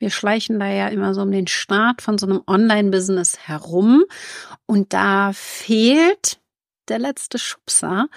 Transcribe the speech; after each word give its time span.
Wir 0.00 0.08
schleichen 0.08 0.58
da 0.58 0.66
ja 0.66 0.88
immer 0.88 1.12
so 1.12 1.20
um 1.20 1.30
den 1.30 1.46
Start 1.46 2.00
von 2.00 2.16
so 2.16 2.26
einem 2.26 2.42
Online-Business 2.46 3.38
herum 3.46 4.04
und 4.64 4.94
da 4.94 5.32
fehlt 5.34 6.40
der 6.88 6.98
letzte 6.98 7.38
Schubser. 7.38 8.08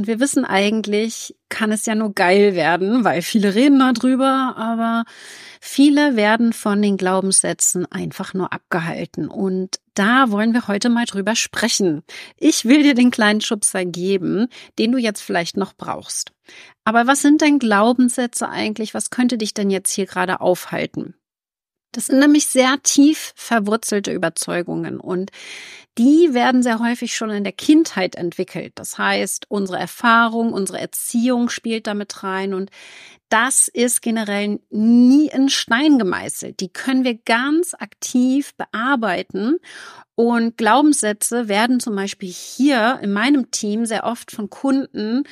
Und 0.00 0.06
wir 0.06 0.18
wissen 0.18 0.46
eigentlich, 0.46 1.36
kann 1.50 1.72
es 1.72 1.84
ja 1.84 1.94
nur 1.94 2.14
geil 2.14 2.54
werden, 2.54 3.04
weil 3.04 3.20
viele 3.20 3.54
reden 3.54 3.80
darüber, 3.80 4.54
aber 4.56 5.04
viele 5.60 6.16
werden 6.16 6.54
von 6.54 6.80
den 6.80 6.96
Glaubenssätzen 6.96 7.84
einfach 7.84 8.32
nur 8.32 8.50
abgehalten. 8.50 9.28
Und 9.28 9.78
da 9.92 10.30
wollen 10.30 10.54
wir 10.54 10.68
heute 10.68 10.88
mal 10.88 11.04
drüber 11.04 11.36
sprechen. 11.36 12.02
Ich 12.38 12.64
will 12.64 12.82
dir 12.82 12.94
den 12.94 13.10
kleinen 13.10 13.42
Schubser 13.42 13.84
geben, 13.84 14.48
den 14.78 14.90
du 14.92 14.96
jetzt 14.96 15.20
vielleicht 15.20 15.58
noch 15.58 15.74
brauchst. 15.74 16.32
Aber 16.84 17.06
was 17.06 17.20
sind 17.20 17.42
denn 17.42 17.58
Glaubenssätze 17.58 18.48
eigentlich? 18.48 18.94
Was 18.94 19.10
könnte 19.10 19.36
dich 19.36 19.52
denn 19.52 19.68
jetzt 19.68 19.92
hier 19.92 20.06
gerade 20.06 20.40
aufhalten? 20.40 21.12
Das 21.92 22.06
sind 22.06 22.20
nämlich 22.20 22.46
sehr 22.46 22.78
tief 22.82 23.32
verwurzelte 23.34 24.12
Überzeugungen 24.12 24.98
und 24.98 25.30
die 25.98 26.34
werden 26.34 26.62
sehr 26.62 26.78
häufig 26.78 27.14
schon 27.14 27.30
in 27.30 27.44
der 27.44 27.52
Kindheit 27.52 28.14
entwickelt. 28.14 28.72
Das 28.76 28.98
heißt, 28.98 29.46
unsere 29.48 29.78
Erfahrung, 29.78 30.52
unsere 30.52 30.80
Erziehung 30.80 31.48
spielt 31.48 31.86
damit 31.86 32.22
rein 32.22 32.54
und 32.54 32.70
das 33.28 33.68
ist 33.68 34.02
generell 34.02 34.58
nie 34.70 35.28
in 35.28 35.48
Stein 35.48 35.98
gemeißelt. 35.98 36.58
Die 36.58 36.72
können 36.72 37.04
wir 37.04 37.14
ganz 37.14 37.74
aktiv 37.74 38.54
bearbeiten 38.56 39.58
und 40.16 40.56
Glaubenssätze 40.58 41.48
werden 41.48 41.80
zum 41.80 41.94
Beispiel 41.96 42.28
hier 42.28 42.98
in 43.02 43.12
meinem 43.12 43.50
Team 43.52 43.86
sehr 43.86 44.04
oft 44.04 44.32
von 44.32 44.50
Kunden 44.50 45.22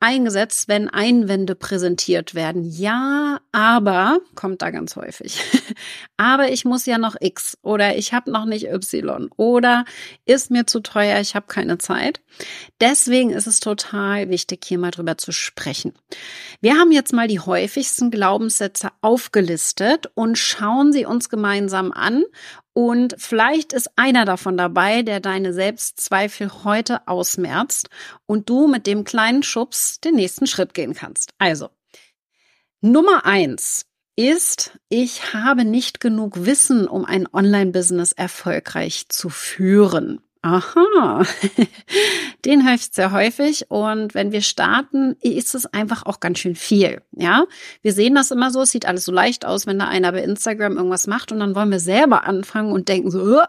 eingesetzt, 0.00 0.66
wenn 0.66 0.88
Einwände 0.88 1.54
präsentiert 1.54 2.34
werden. 2.34 2.64
Ja, 2.64 3.40
aber 3.52 4.20
kommt 4.34 4.62
da 4.62 4.70
ganz 4.70 4.96
häufig. 4.96 5.42
aber 6.16 6.50
ich 6.50 6.64
muss 6.64 6.86
ja 6.86 6.96
noch 6.96 7.16
X 7.20 7.58
oder 7.62 7.96
ich 7.96 8.14
habe 8.14 8.30
noch 8.30 8.46
nicht 8.46 8.64
Y 8.64 9.28
oder 9.36 9.84
ist 10.24 10.50
mir 10.50 10.66
zu 10.66 10.80
teuer, 10.80 11.20
ich 11.20 11.34
habe 11.34 11.46
keine 11.46 11.78
Zeit. 11.78 12.20
Deswegen 12.80 13.30
ist 13.30 13.46
es 13.46 13.60
total 13.60 14.30
wichtig, 14.30 14.64
hier 14.64 14.78
mal 14.78 14.90
drüber 14.90 15.18
zu 15.18 15.32
sprechen. 15.32 15.92
Wir 16.60 16.74
haben 16.74 16.92
jetzt 16.92 17.12
mal 17.12 17.28
die 17.28 17.40
häufigsten 17.40 18.10
Glaubenssätze 18.10 18.90
aufgelistet 19.00 20.10
und 20.14 20.38
schauen 20.38 20.92
sie 20.92 21.04
uns 21.04 21.28
gemeinsam 21.28 21.92
an 21.92 22.24
und 22.72 23.16
vielleicht 23.18 23.72
ist 23.72 23.90
einer 23.96 24.24
davon 24.24 24.56
dabei, 24.56 25.02
der 25.02 25.20
deine 25.20 25.52
Selbstzweifel 25.52 26.64
heute 26.64 27.06
ausmerzt 27.08 27.90
und 28.26 28.48
du 28.48 28.68
mit 28.68 28.86
dem 28.86 29.04
kleinen 29.04 29.42
Schubs 29.42 30.00
den 30.00 30.14
nächsten 30.14 30.46
Schritt 30.46 30.72
gehen 30.72 30.94
kannst. 30.94 31.34
Also, 31.38 31.70
Nummer 32.80 33.26
eins 33.26 33.86
ist, 34.20 34.78
ich 34.88 35.32
habe 35.32 35.64
nicht 35.64 36.00
genug 36.00 36.44
Wissen, 36.44 36.86
um 36.86 37.04
ein 37.04 37.26
Online-Business 37.32 38.12
erfolgreich 38.12 39.08
zu 39.08 39.30
führen. 39.30 40.20
Aha, 40.42 41.22
den 42.46 42.64
höre 42.66 42.74
ich 42.74 42.88
sehr 42.92 43.12
häufig 43.12 43.70
und 43.70 44.14
wenn 44.14 44.32
wir 44.32 44.40
starten, 44.40 45.16
ist 45.20 45.54
es 45.54 45.66
einfach 45.66 46.06
auch 46.06 46.18
ganz 46.18 46.38
schön 46.38 46.54
viel. 46.54 47.02
Ja, 47.12 47.44
wir 47.82 47.92
sehen 47.92 48.14
das 48.14 48.30
immer 48.30 48.50
so, 48.50 48.62
es 48.62 48.70
sieht 48.70 48.86
alles 48.86 49.04
so 49.04 49.12
leicht 49.12 49.44
aus, 49.44 49.66
wenn 49.66 49.78
da 49.78 49.88
einer 49.88 50.12
bei 50.12 50.22
Instagram 50.22 50.78
irgendwas 50.78 51.06
macht 51.06 51.30
und 51.30 51.40
dann 51.40 51.54
wollen 51.54 51.70
wir 51.70 51.80
selber 51.80 52.24
anfangen 52.24 52.72
und 52.72 52.88
denken 52.88 53.10
so, 53.10 53.40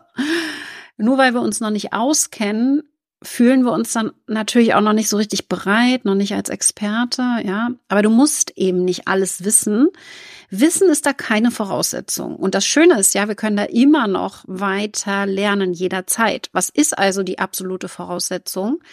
nur 0.97 1.17
weil 1.17 1.33
wir 1.33 1.41
uns 1.41 1.61
noch 1.61 1.69
nicht 1.69 1.93
auskennen, 1.93 2.83
fühlen 3.23 3.63
wir 3.63 3.71
uns 3.71 3.93
dann 3.93 4.11
natürlich 4.27 4.73
auch 4.73 4.81
noch 4.81 4.93
nicht 4.93 5.07
so 5.07 5.15
richtig 5.15 5.47
bereit, 5.47 6.03
noch 6.03 6.15
nicht 6.15 6.33
als 6.33 6.49
Experte, 6.49 7.21
ja. 7.45 7.69
Aber 7.87 8.01
du 8.01 8.09
musst 8.09 8.51
eben 8.57 8.83
nicht 8.83 9.07
alles 9.07 9.45
wissen. 9.45 9.87
Wissen 10.53 10.89
ist 10.89 11.05
da 11.05 11.13
keine 11.13 11.49
Voraussetzung. 11.49 12.35
Und 12.35 12.55
das 12.55 12.65
Schöne 12.65 12.99
ist 12.99 13.13
ja, 13.13 13.29
wir 13.29 13.35
können 13.35 13.55
da 13.55 13.63
immer 13.63 14.07
noch 14.07 14.43
weiter 14.47 15.25
lernen 15.25 15.71
jederzeit. 15.71 16.49
Was 16.51 16.67
ist 16.67 16.97
also 16.97 17.23
die 17.23 17.39
absolute 17.39 17.87
Voraussetzung? 17.87 18.83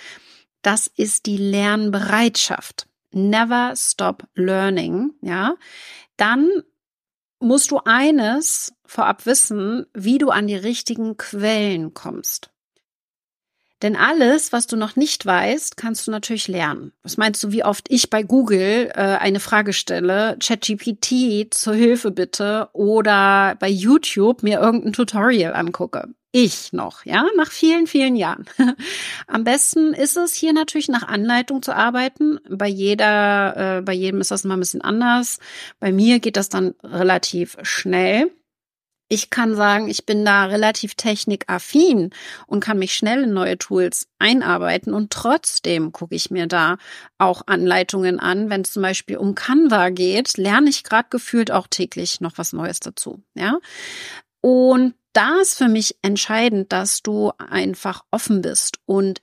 Das 0.62 0.86
ist 0.86 1.26
die 1.26 1.36
Lernbereitschaft. 1.36 2.86
Never 3.10 3.74
stop 3.76 4.28
learning, 4.34 5.14
ja. 5.20 5.56
Dann 6.16 6.48
musst 7.40 7.72
du 7.72 7.80
eines 7.84 8.72
vorab 8.84 9.26
wissen, 9.26 9.86
wie 9.94 10.18
du 10.18 10.30
an 10.30 10.46
die 10.46 10.56
richtigen 10.56 11.16
Quellen 11.16 11.92
kommst. 11.92 12.50
Denn 13.82 13.94
alles, 13.94 14.52
was 14.52 14.66
du 14.66 14.76
noch 14.76 14.96
nicht 14.96 15.24
weißt, 15.24 15.76
kannst 15.76 16.06
du 16.06 16.10
natürlich 16.10 16.48
lernen. 16.48 16.92
Was 17.02 17.16
meinst 17.16 17.42
du, 17.42 17.52
wie 17.52 17.64
oft 17.64 17.86
ich 17.90 18.10
bei 18.10 18.22
Google 18.22 18.90
äh, 18.94 19.00
eine 19.00 19.40
Frage 19.40 19.72
stelle, 19.72 20.36
ChatGPT 20.42 21.54
zur 21.54 21.74
Hilfe 21.74 22.10
bitte 22.10 22.68
oder 22.72 23.56
bei 23.60 23.68
YouTube 23.68 24.42
mir 24.42 24.60
irgendein 24.60 24.92
Tutorial 24.92 25.54
angucke? 25.54 26.08
Ich 26.30 26.74
noch, 26.74 27.06
ja, 27.06 27.26
nach 27.36 27.50
vielen, 27.50 27.86
vielen 27.86 28.14
Jahren. 28.14 28.44
Am 29.26 29.44
besten 29.44 29.94
ist 29.94 30.16
es 30.18 30.34
hier 30.34 30.52
natürlich 30.52 30.88
nach 30.88 31.08
Anleitung 31.08 31.62
zu 31.62 31.74
arbeiten. 31.74 32.38
Bei 32.50 32.68
jeder, 32.68 33.78
äh, 33.78 33.82
bei 33.82 33.94
jedem 33.94 34.20
ist 34.20 34.30
das 34.30 34.44
mal 34.44 34.54
ein 34.54 34.60
bisschen 34.60 34.82
anders. 34.82 35.38
Bei 35.80 35.90
mir 35.90 36.20
geht 36.20 36.36
das 36.36 36.50
dann 36.50 36.74
relativ 36.82 37.56
schnell. 37.62 38.30
Ich 39.10 39.30
kann 39.30 39.54
sagen, 39.54 39.88
ich 39.88 40.04
bin 40.04 40.24
da 40.24 40.44
relativ 40.44 40.94
technikaffin 40.94 42.10
und 42.46 42.60
kann 42.60 42.78
mich 42.78 42.94
schnell 42.94 43.24
in 43.24 43.32
neue 43.32 43.56
Tools 43.56 44.06
einarbeiten 44.18 44.92
und 44.92 45.10
trotzdem 45.10 45.92
gucke 45.92 46.14
ich 46.14 46.30
mir 46.30 46.46
da 46.46 46.76
auch 47.16 47.42
Anleitungen 47.46 48.20
an. 48.20 48.50
Wenn 48.50 48.60
es 48.60 48.72
zum 48.72 48.82
Beispiel 48.82 49.16
um 49.16 49.34
Canva 49.34 49.88
geht, 49.88 50.36
lerne 50.36 50.68
ich 50.68 50.84
gerade 50.84 51.08
gefühlt 51.08 51.50
auch 51.50 51.66
täglich 51.68 52.20
noch 52.20 52.36
was 52.36 52.52
Neues 52.52 52.80
dazu. 52.80 53.22
Ja. 53.34 53.58
Und 54.42 54.94
da 55.14 55.40
ist 55.40 55.56
für 55.56 55.68
mich 55.68 55.96
entscheidend, 56.02 56.70
dass 56.72 57.02
du 57.02 57.32
einfach 57.38 58.04
offen 58.10 58.42
bist 58.42 58.78
und 58.84 59.22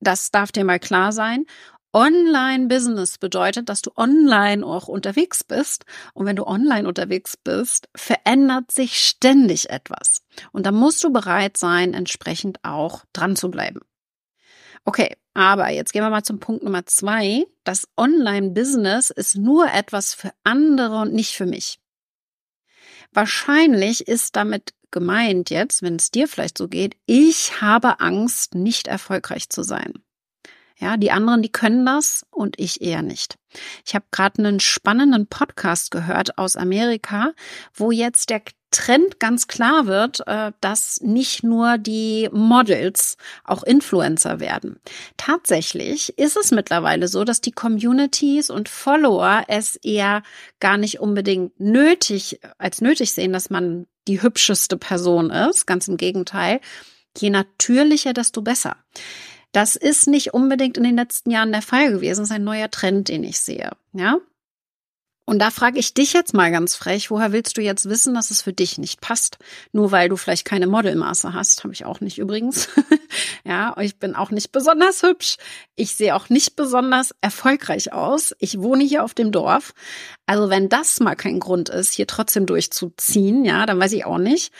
das 0.00 0.30
darf 0.30 0.52
dir 0.52 0.64
mal 0.64 0.78
klar 0.78 1.12
sein. 1.12 1.46
Online-Business 1.94 3.18
bedeutet, 3.18 3.68
dass 3.68 3.80
du 3.80 3.92
online 3.96 4.66
auch 4.66 4.88
unterwegs 4.88 5.44
bist. 5.44 5.86
Und 6.12 6.26
wenn 6.26 6.36
du 6.36 6.44
online 6.44 6.88
unterwegs 6.88 7.36
bist, 7.36 7.88
verändert 7.94 8.72
sich 8.72 9.00
ständig 9.00 9.70
etwas. 9.70 10.22
Und 10.52 10.66
da 10.66 10.72
musst 10.72 11.02
du 11.04 11.12
bereit 11.12 11.56
sein, 11.56 11.94
entsprechend 11.94 12.58
auch 12.64 13.04
dran 13.12 13.36
zu 13.36 13.50
bleiben. 13.50 13.80
Okay, 14.84 15.16
aber 15.32 15.70
jetzt 15.70 15.92
gehen 15.92 16.02
wir 16.02 16.10
mal 16.10 16.24
zum 16.24 16.40
Punkt 16.40 16.64
Nummer 16.64 16.84
zwei. 16.84 17.46
Das 17.62 17.88
Online-Business 17.96 19.10
ist 19.10 19.36
nur 19.36 19.72
etwas 19.72 20.14
für 20.14 20.32
andere 20.42 21.00
und 21.00 21.14
nicht 21.14 21.34
für 21.34 21.46
mich. 21.46 21.78
Wahrscheinlich 23.12 24.08
ist 24.08 24.36
damit 24.36 24.74
gemeint 24.90 25.50
jetzt, 25.50 25.82
wenn 25.82 25.96
es 25.96 26.10
dir 26.10 26.28
vielleicht 26.28 26.58
so 26.58 26.68
geht, 26.68 26.96
ich 27.06 27.60
habe 27.60 28.00
Angst, 28.00 28.54
nicht 28.54 28.88
erfolgreich 28.88 29.48
zu 29.48 29.62
sein. 29.62 29.92
Ja, 30.76 30.96
die 30.96 31.12
anderen, 31.12 31.42
die 31.42 31.52
können 31.52 31.86
das 31.86 32.26
und 32.30 32.58
ich 32.58 32.80
eher 32.80 33.02
nicht. 33.02 33.36
Ich 33.86 33.94
habe 33.94 34.06
gerade 34.10 34.38
einen 34.38 34.58
spannenden 34.58 35.28
Podcast 35.28 35.92
gehört 35.92 36.36
aus 36.36 36.56
Amerika, 36.56 37.32
wo 37.74 37.92
jetzt 37.92 38.30
der 38.30 38.42
Trend 38.72 39.20
ganz 39.20 39.46
klar 39.46 39.86
wird, 39.86 40.26
äh, 40.26 40.50
dass 40.60 41.00
nicht 41.00 41.44
nur 41.44 41.78
die 41.78 42.28
Models 42.32 43.16
auch 43.44 43.62
Influencer 43.62 44.40
werden. 44.40 44.80
Tatsächlich 45.16 46.18
ist 46.18 46.36
es 46.36 46.50
mittlerweile 46.50 47.06
so, 47.06 47.22
dass 47.22 47.40
die 47.40 47.52
Communities 47.52 48.50
und 48.50 48.68
Follower 48.68 49.44
es 49.46 49.76
eher 49.76 50.24
gar 50.58 50.76
nicht 50.76 50.98
unbedingt 50.98 51.60
nötig 51.60 52.40
als 52.58 52.80
nötig 52.80 53.12
sehen, 53.12 53.32
dass 53.32 53.48
man 53.48 53.86
die 54.08 54.22
hübscheste 54.22 54.76
Person 54.76 55.30
ist. 55.30 55.66
Ganz 55.66 55.86
im 55.86 55.96
Gegenteil. 55.96 56.60
Je 57.16 57.30
natürlicher, 57.30 58.12
desto 58.12 58.42
besser. 58.42 58.76
Das 59.54 59.76
ist 59.76 60.08
nicht 60.08 60.34
unbedingt 60.34 60.76
in 60.76 60.82
den 60.82 60.96
letzten 60.96 61.30
Jahren 61.30 61.52
der 61.52 61.62
Fall 61.62 61.92
gewesen. 61.92 62.22
Das 62.22 62.28
ist 62.30 62.34
ein 62.34 62.42
neuer 62.42 62.72
Trend, 62.72 63.08
den 63.08 63.22
ich 63.22 63.38
sehe. 63.38 63.70
Ja. 63.92 64.18
Und 65.26 65.38
da 65.38 65.50
frage 65.50 65.78
ich 65.78 65.94
dich 65.94 66.12
jetzt 66.12 66.34
mal 66.34 66.50
ganz 66.50 66.74
frech, 66.74 67.10
woher 67.10 67.30
willst 67.30 67.56
du 67.56 67.62
jetzt 67.62 67.88
wissen, 67.88 68.14
dass 68.14 68.32
es 68.32 68.42
für 68.42 68.52
dich 68.52 68.78
nicht 68.78 69.00
passt? 69.00 69.38
Nur 69.72 69.92
weil 69.92 70.08
du 70.08 70.16
vielleicht 70.16 70.44
keine 70.44 70.66
Modelmaße 70.66 71.32
hast, 71.32 71.62
habe 71.62 71.72
ich 71.72 71.84
auch 71.84 72.00
nicht 72.00 72.18
übrigens. 72.18 72.68
ja, 73.44 73.74
ich 73.80 73.96
bin 73.96 74.16
auch 74.16 74.32
nicht 74.32 74.50
besonders 74.50 75.04
hübsch. 75.04 75.36
Ich 75.76 75.94
sehe 75.94 76.16
auch 76.16 76.30
nicht 76.30 76.56
besonders 76.56 77.14
erfolgreich 77.20 77.92
aus. 77.92 78.34
Ich 78.40 78.58
wohne 78.58 78.82
hier 78.82 79.04
auf 79.04 79.14
dem 79.14 79.30
Dorf. 79.30 79.72
Also 80.26 80.50
wenn 80.50 80.68
das 80.68 80.98
mal 80.98 81.14
kein 81.14 81.38
Grund 81.38 81.68
ist, 81.68 81.94
hier 81.94 82.08
trotzdem 82.08 82.44
durchzuziehen, 82.44 83.44
ja, 83.44 83.64
dann 83.66 83.78
weiß 83.78 83.92
ich 83.92 84.04
auch 84.04 84.18
nicht. 84.18 84.52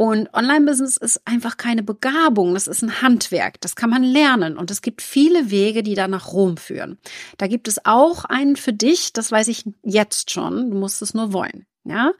Und 0.00 0.32
Online-Business 0.32 0.96
ist 0.96 1.20
einfach 1.26 1.58
keine 1.58 1.82
Begabung, 1.82 2.54
das 2.54 2.68
ist 2.68 2.80
ein 2.80 3.02
Handwerk, 3.02 3.60
das 3.60 3.76
kann 3.76 3.90
man 3.90 4.02
lernen 4.02 4.56
und 4.56 4.70
es 4.70 4.80
gibt 4.80 5.02
viele 5.02 5.50
Wege, 5.50 5.82
die 5.82 5.94
da 5.94 6.08
nach 6.08 6.32
Rom 6.32 6.56
führen. 6.56 6.96
Da 7.36 7.48
gibt 7.48 7.68
es 7.68 7.84
auch 7.84 8.24
einen 8.24 8.56
für 8.56 8.72
dich, 8.72 9.12
das 9.12 9.30
weiß 9.30 9.48
ich 9.48 9.66
jetzt 9.82 10.30
schon, 10.30 10.70
du 10.70 10.78
musst 10.78 11.02
es 11.02 11.12
nur 11.12 11.34
wollen. 11.34 11.66
Ja, 11.84 12.12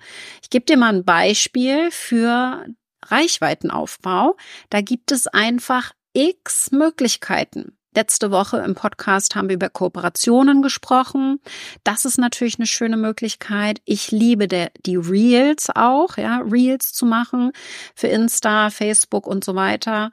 ich 0.43 0.51
gebe 0.51 0.67
dir 0.67 0.77
mal 0.77 0.95
ein 0.95 1.07
Beispiel 1.07 1.91
für 1.91 2.67
Reichweitenaufbau. 3.07 4.37
Da 4.69 4.83
gibt 4.83 5.11
es 5.11 5.27
einfach 5.27 5.95
x 6.13 6.73
Möglichkeiten. 6.73 7.79
Letzte 7.93 8.31
Woche 8.31 8.59
im 8.59 8.77
Podcast 8.77 9.35
haben 9.35 9.49
wir 9.49 9.57
über 9.57 9.69
Kooperationen 9.69 10.63
gesprochen. 10.63 11.41
Das 11.83 12.05
ist 12.05 12.19
natürlich 12.19 12.57
eine 12.59 12.67
schöne 12.67 12.97
Möglichkeit. 12.97 13.81
Ich 13.85 14.13
liebe 14.13 14.47
der, 14.47 14.71
die 14.87 14.95
Reels 14.95 15.71
auch, 15.75 16.17
ja, 16.17 16.39
Reels 16.39 16.93
zu 16.93 17.05
machen 17.05 17.51
für 17.97 18.07
Insta, 18.07 18.71
Facebook 18.71 19.27
und 19.27 19.43
so 19.43 19.57
weiter. 19.57 20.13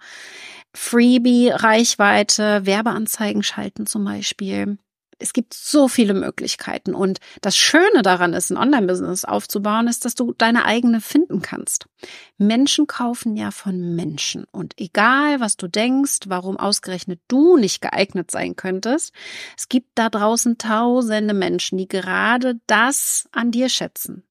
Freebie, 0.73 1.49
Reichweite, 1.49 2.65
Werbeanzeigen 2.65 3.43
schalten 3.43 3.85
zum 3.85 4.05
Beispiel 4.05 4.79
es 5.19 5.33
gibt 5.33 5.53
so 5.53 5.87
viele 5.87 6.13
Möglichkeiten. 6.13 6.93
Und 6.93 7.19
das 7.41 7.57
Schöne 7.57 8.01
daran 8.03 8.33
ist, 8.33 8.51
ein 8.51 8.57
Online-Business 8.57 9.25
aufzubauen, 9.25 9.87
ist, 9.87 10.05
dass 10.05 10.15
du 10.15 10.33
deine 10.37 10.65
eigene 10.65 11.01
finden 11.01 11.41
kannst. 11.41 11.87
Menschen 12.37 12.87
kaufen 12.87 13.35
ja 13.35 13.51
von 13.51 13.95
Menschen. 13.95 14.45
Und 14.51 14.73
egal, 14.79 15.39
was 15.39 15.57
du 15.57 15.67
denkst, 15.67 16.19
warum 16.27 16.57
ausgerechnet 16.57 17.19
du 17.27 17.57
nicht 17.57 17.81
geeignet 17.81 18.31
sein 18.31 18.55
könntest, 18.55 19.13
es 19.57 19.69
gibt 19.69 19.89
da 19.95 20.09
draußen 20.09 20.57
tausende 20.57 21.33
Menschen, 21.33 21.77
die 21.77 21.87
gerade 21.87 22.59
das 22.67 23.27
an 23.31 23.51
dir 23.51 23.69
schätzen. 23.69 24.23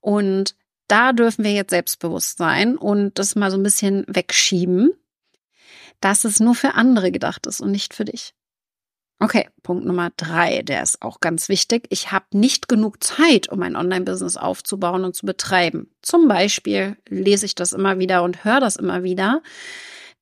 Und 0.00 0.54
da 0.88 1.12
dürfen 1.12 1.44
wir 1.44 1.52
jetzt 1.52 1.70
selbstbewusst 1.70 2.38
sein 2.38 2.76
und 2.76 3.18
das 3.18 3.34
mal 3.34 3.50
so 3.50 3.58
ein 3.58 3.62
bisschen 3.62 4.04
wegschieben, 4.08 4.92
dass 6.00 6.24
es 6.24 6.40
nur 6.40 6.54
für 6.54 6.74
andere 6.74 7.10
gedacht 7.10 7.46
ist 7.46 7.60
und 7.60 7.70
nicht 7.70 7.92
für 7.92 8.04
dich. 8.04 8.34
Okay, 9.20 9.48
Punkt 9.64 9.84
Nummer 9.84 10.10
drei, 10.16 10.62
der 10.62 10.80
ist 10.80 11.02
auch 11.02 11.18
ganz 11.18 11.48
wichtig. 11.48 11.86
Ich 11.90 12.12
habe 12.12 12.26
nicht 12.32 12.68
genug 12.68 13.02
Zeit, 13.02 13.48
um 13.48 13.60
ein 13.62 13.74
Online-Business 13.74 14.36
aufzubauen 14.36 15.04
und 15.04 15.16
zu 15.16 15.26
betreiben. 15.26 15.90
Zum 16.02 16.28
Beispiel 16.28 16.96
lese 17.08 17.46
ich 17.46 17.56
das 17.56 17.72
immer 17.72 17.98
wieder 17.98 18.22
und 18.22 18.44
höre 18.44 18.60
das 18.60 18.76
immer 18.76 19.02
wieder, 19.02 19.42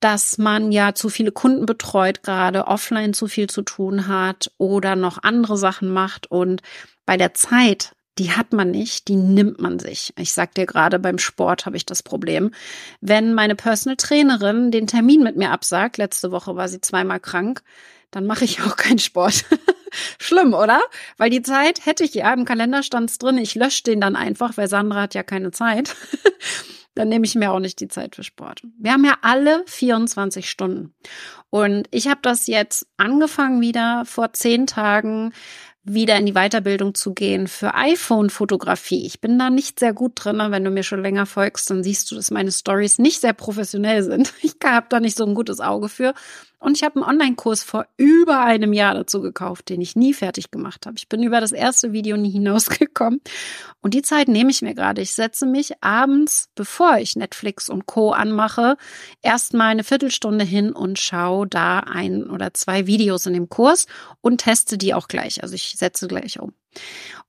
dass 0.00 0.38
man 0.38 0.72
ja 0.72 0.94
zu 0.94 1.10
viele 1.10 1.30
Kunden 1.30 1.66
betreut, 1.66 2.22
gerade 2.22 2.66
offline 2.66 3.12
zu 3.12 3.26
viel 3.26 3.50
zu 3.50 3.60
tun 3.62 4.08
hat 4.08 4.50
oder 4.56 4.96
noch 4.96 5.22
andere 5.22 5.58
Sachen 5.58 5.90
macht 5.90 6.30
und 6.30 6.62
bei 7.04 7.18
der 7.18 7.34
Zeit 7.34 7.92
die 8.18 8.32
hat 8.32 8.54
man 8.54 8.70
nicht, 8.70 9.08
die 9.08 9.16
nimmt 9.16 9.60
man 9.60 9.78
sich. 9.78 10.14
Ich 10.16 10.32
sag 10.32 10.54
dir 10.54 10.64
gerade 10.64 10.98
beim 10.98 11.18
Sport 11.18 11.66
habe 11.66 11.76
ich 11.76 11.84
das 11.84 12.02
Problem. 12.02 12.50
Wenn 13.02 13.34
meine 13.34 13.54
Personal 13.54 13.96
Trainerin 13.96 14.70
den 14.70 14.86
Termin 14.86 15.22
mit 15.22 15.36
mir 15.36 15.50
absagt, 15.50 15.98
letzte 15.98 16.30
Woche 16.30 16.56
war 16.56 16.68
sie 16.68 16.80
zweimal 16.80 17.20
krank, 17.20 17.62
dann 18.16 18.24
mache 18.24 18.46
ich 18.46 18.62
auch 18.62 18.76
keinen 18.76 18.98
Sport. 18.98 19.44
Schlimm, 20.18 20.54
oder? 20.54 20.80
Weil 21.18 21.28
die 21.28 21.42
Zeit 21.42 21.84
hätte 21.84 22.02
ich 22.02 22.14
ja, 22.14 22.32
im 22.32 22.46
Kalender 22.46 22.82
stand's 22.82 23.18
drin, 23.18 23.36
ich 23.36 23.54
lösche 23.54 23.82
den 23.82 24.00
dann 24.00 24.16
einfach, 24.16 24.56
weil 24.56 24.68
Sandra 24.68 25.02
hat 25.02 25.14
ja 25.14 25.22
keine 25.22 25.50
Zeit. 25.50 25.94
dann 26.94 27.10
nehme 27.10 27.26
ich 27.26 27.34
mir 27.34 27.52
auch 27.52 27.58
nicht 27.58 27.78
die 27.78 27.88
Zeit 27.88 28.16
für 28.16 28.22
Sport. 28.22 28.62
Wir 28.78 28.92
haben 28.92 29.04
ja 29.04 29.18
alle 29.20 29.62
24 29.66 30.48
Stunden. 30.48 30.94
Und 31.50 31.88
ich 31.90 32.08
habe 32.08 32.20
das 32.22 32.46
jetzt 32.46 32.86
angefangen 32.96 33.60
wieder 33.60 34.04
vor 34.06 34.32
zehn 34.32 34.66
Tagen 34.66 35.34
wieder 35.88 36.16
in 36.16 36.26
die 36.26 36.32
Weiterbildung 36.32 36.94
zu 36.94 37.14
gehen 37.14 37.46
für 37.46 37.74
iPhone-Fotografie. 37.74 39.06
Ich 39.06 39.20
bin 39.20 39.38
da 39.38 39.50
nicht 39.50 39.78
sehr 39.78 39.92
gut 39.92 40.12
drin. 40.16 40.42
Wenn 40.50 40.64
du 40.64 40.70
mir 40.70 40.82
schon 40.82 41.00
länger 41.00 41.26
folgst, 41.26 41.70
dann 41.70 41.84
siehst 41.84 42.10
du, 42.10 42.16
dass 42.16 42.32
meine 42.32 42.50
Stories 42.50 42.98
nicht 42.98 43.20
sehr 43.20 43.32
professionell 43.32 44.02
sind. 44.02 44.34
Ich 44.42 44.56
habe 44.64 44.86
da 44.88 45.00
nicht 45.00 45.16
so 45.16 45.24
ein 45.24 45.34
gutes 45.34 45.60
Auge 45.60 45.88
für. 45.88 46.14
Und 46.58 46.76
ich 46.76 46.82
habe 46.82 46.96
einen 46.96 47.08
Online-Kurs 47.08 47.62
vor 47.62 47.86
über 47.96 48.40
einem 48.40 48.72
Jahr 48.72 48.94
dazu 48.94 49.20
gekauft, 49.20 49.68
den 49.68 49.80
ich 49.80 49.94
nie 49.94 50.14
fertig 50.14 50.50
gemacht 50.50 50.86
habe. 50.86 50.96
Ich 50.96 51.08
bin 51.08 51.22
über 51.22 51.40
das 51.40 51.52
erste 51.52 51.92
Video 51.92 52.16
nie 52.16 52.30
hinausgekommen. 52.32 53.20
Und 53.82 53.94
die 53.94 54.02
Zeit 54.02 54.26
nehme 54.26 54.50
ich 54.50 54.62
mir 54.62 54.74
gerade. 54.74 55.02
Ich 55.02 55.12
setze 55.12 55.46
mich 55.46 55.82
abends, 55.82 56.48
bevor 56.54 56.96
ich 56.98 57.14
Netflix 57.14 57.68
und 57.68 57.86
Co. 57.86 58.10
anmache, 58.10 58.76
erstmal 59.22 59.68
eine 59.68 59.84
Viertelstunde 59.84 60.44
hin 60.44 60.72
und 60.72 60.98
schaue 60.98 61.46
da 61.46 61.80
ein 61.80 62.28
oder 62.28 62.54
zwei 62.54 62.86
Videos 62.86 63.26
in 63.26 63.34
dem 63.34 63.48
Kurs 63.48 63.86
und 64.20 64.38
teste 64.38 64.78
die 64.78 64.94
auch 64.94 65.08
gleich. 65.08 65.42
Also 65.42 65.54
ich 65.54 65.75
setze 65.78 66.08
gleich 66.08 66.40
um. 66.40 66.54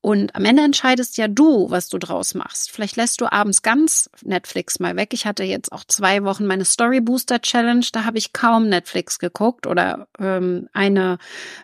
Und 0.02 0.36
am 0.36 0.46
Ende 0.46 0.64
entscheidest 0.64 1.18
ja 1.18 1.28
du, 1.28 1.70
was 1.70 1.90
du 1.90 1.98
draus 1.98 2.34
machst. 2.34 2.72
Vielleicht 2.72 2.96
lässt 2.96 3.22
du 3.22 3.32
abends 3.32 3.62
ganz 3.62 4.10
Netflix 4.24 4.80
mal 4.80 4.96
weg. 4.96 5.14
Ich 5.14 5.26
hatte 5.26 5.44
jetzt 5.44 5.72
auch 5.72 5.84
zwei 5.86 6.24
Wochen 6.24 6.46
meine 6.46 6.66
Story 6.66 7.02
Booster 7.02 7.42
Challenge. 7.42 7.86
Da 7.92 8.06
habe 8.06 8.18
ich 8.18 8.34
kaum 8.34 8.70
Netflix 8.70 9.20
geguckt 9.20 9.68
oder 9.68 10.08
ähm, 10.20 10.70
eine 10.74 11.18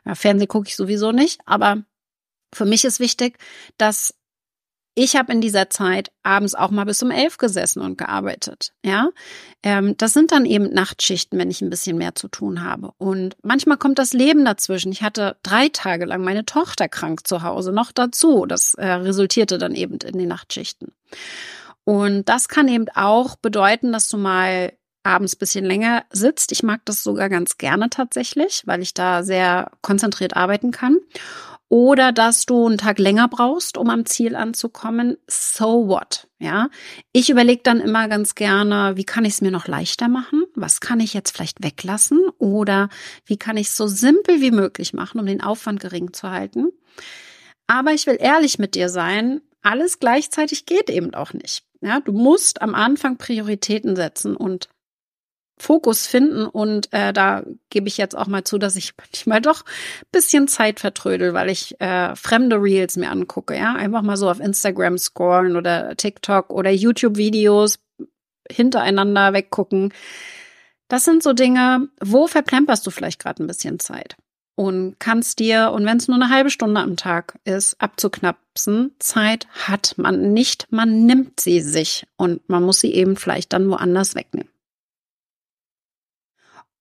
ja, 0.05 0.15
Fernseh 0.15 0.47
gucke 0.47 0.67
ich 0.67 0.75
sowieso 0.75 1.11
nicht. 1.11 1.41
Aber 1.45 1.83
für 2.53 2.65
mich 2.65 2.85
ist 2.85 2.99
wichtig, 2.99 3.37
dass 3.77 4.15
ich 4.95 5.15
habe 5.15 5.31
in 5.31 5.41
dieser 5.41 5.69
Zeit 5.69 6.11
abends 6.21 6.53
auch 6.53 6.69
mal 6.69 6.85
bis 6.85 7.01
um 7.01 7.09
elf 7.09 7.37
gesessen 7.37 7.81
und 7.81 7.97
gearbeitet. 7.97 8.73
Ja, 8.85 9.09
ähm, 9.63 9.95
das 9.97 10.13
sind 10.13 10.31
dann 10.31 10.45
eben 10.45 10.71
Nachtschichten, 10.71 11.39
wenn 11.39 11.49
ich 11.49 11.61
ein 11.61 11.69
bisschen 11.69 11.97
mehr 11.97 12.13
zu 12.13 12.27
tun 12.27 12.63
habe. 12.63 12.91
Und 12.97 13.35
manchmal 13.41 13.77
kommt 13.77 13.97
das 13.97 14.13
Leben 14.13 14.45
dazwischen. 14.45 14.91
Ich 14.91 15.01
hatte 15.01 15.37
drei 15.41 15.69
Tage 15.69 16.05
lang 16.05 16.23
meine 16.23 16.45
Tochter 16.45 16.87
krank 16.89 17.25
zu 17.27 17.41
Hause 17.41 17.71
noch 17.71 17.91
dazu. 17.91 18.45
Das 18.45 18.75
äh, 18.75 18.85
resultierte 18.85 19.57
dann 19.57 19.73
eben 19.73 19.97
in 19.97 20.17
den 20.17 20.27
Nachtschichten. 20.27 20.93
Und 21.85 22.29
das 22.29 22.47
kann 22.47 22.67
eben 22.67 22.85
auch 22.93 23.35
bedeuten, 23.35 23.91
dass 23.91 24.07
du 24.09 24.17
mal 24.17 24.73
abends 25.03 25.35
bisschen 25.35 25.65
länger 25.65 26.05
sitzt. 26.11 26.51
Ich 26.51 26.63
mag 26.63 26.81
das 26.85 27.03
sogar 27.03 27.29
ganz 27.29 27.57
gerne 27.57 27.89
tatsächlich, 27.89 28.63
weil 28.65 28.81
ich 28.81 28.93
da 28.93 29.23
sehr 29.23 29.71
konzentriert 29.81 30.35
arbeiten 30.35 30.71
kann 30.71 30.97
oder 31.73 32.11
dass 32.11 32.45
du 32.45 32.67
einen 32.67 32.77
Tag 32.77 32.99
länger 32.99 33.27
brauchst, 33.27 33.79
um 33.79 33.89
am 33.89 34.05
Ziel 34.05 34.35
anzukommen. 34.35 35.17
So 35.27 35.87
what? 35.87 36.27
Ja, 36.37 36.69
ich 37.13 37.31
überlege 37.31 37.63
dann 37.63 37.79
immer 37.79 38.07
ganz 38.07 38.35
gerne, 38.35 38.91
wie 38.95 39.05
kann 39.05 39.25
ich 39.25 39.33
es 39.33 39.41
mir 39.41 39.49
noch 39.49 39.67
leichter 39.67 40.07
machen? 40.07 40.43
Was 40.53 40.81
kann 40.81 40.99
ich 40.99 41.15
jetzt 41.15 41.35
vielleicht 41.35 41.63
weglassen? 41.63 42.29
Oder 42.37 42.89
wie 43.25 43.37
kann 43.37 43.57
ich 43.57 43.69
es 43.69 43.75
so 43.75 43.87
simpel 43.87 44.39
wie 44.39 44.51
möglich 44.51 44.93
machen, 44.93 45.19
um 45.19 45.25
den 45.25 45.41
Aufwand 45.41 45.79
gering 45.79 46.13
zu 46.13 46.29
halten? 46.29 46.67
Aber 47.65 47.91
ich 47.91 48.05
will 48.05 48.17
ehrlich 48.19 48.59
mit 48.59 48.75
dir 48.75 48.87
sein, 48.87 49.41
alles 49.63 49.97
gleichzeitig 49.97 50.67
geht 50.67 50.91
eben 50.91 51.15
auch 51.15 51.33
nicht. 51.33 51.63
Ja, 51.81 52.01
du 52.01 52.11
musst 52.11 52.61
am 52.61 52.75
Anfang 52.75 53.17
Prioritäten 53.17 53.95
setzen 53.95 54.35
und 54.35 54.69
Fokus 55.57 56.07
finden 56.07 56.45
und 56.45 56.91
äh, 56.91 57.13
da 57.13 57.43
gebe 57.69 57.87
ich 57.87 57.97
jetzt 57.97 58.17
auch 58.17 58.27
mal 58.27 58.43
zu, 58.43 58.57
dass 58.57 58.75
ich 58.75 58.93
manchmal 58.97 59.41
doch 59.41 59.63
bisschen 60.11 60.47
Zeit 60.47 60.79
vertrödel, 60.79 61.33
weil 61.33 61.49
ich 61.49 61.79
äh, 61.79 62.15
fremde 62.15 62.57
Reels 62.61 62.97
mir 62.97 63.11
angucke, 63.11 63.55
ja, 63.55 63.73
einfach 63.73 64.01
mal 64.01 64.17
so 64.17 64.29
auf 64.29 64.39
Instagram 64.39 64.97
scrollen 64.97 65.55
oder 65.55 65.95
TikTok 65.95 66.51
oder 66.51 66.71
YouTube 66.71 67.17
Videos 67.17 67.79
hintereinander 68.51 69.33
weggucken. 69.33 69.93
Das 70.87 71.03
sind 71.05 71.23
so 71.23 71.33
Dinge, 71.33 71.87
wo 72.01 72.27
verplemperst 72.27 72.85
du 72.85 72.91
vielleicht 72.91 73.21
gerade 73.21 73.43
ein 73.43 73.47
bisschen 73.47 73.79
Zeit 73.79 74.15
und 74.55 74.99
kannst 74.99 75.39
dir 75.39 75.71
und 75.71 75.85
wenn 75.85 75.97
es 75.97 76.07
nur 76.07 76.15
eine 76.15 76.29
halbe 76.29 76.49
Stunde 76.49 76.81
am 76.81 76.97
Tag 76.97 77.39
ist, 77.43 77.79
abzuknapsen, 77.81 78.95
Zeit 78.99 79.47
hat 79.67 79.95
man 79.97 80.33
nicht, 80.33 80.67
man 80.69 81.05
nimmt 81.05 81.39
sie 81.39 81.61
sich 81.61 82.05
und 82.17 82.47
man 82.49 82.63
muss 82.63 82.79
sie 82.79 82.93
eben 82.93 83.15
vielleicht 83.15 83.53
dann 83.53 83.69
woanders 83.69 84.15
wegnehmen. 84.15 84.52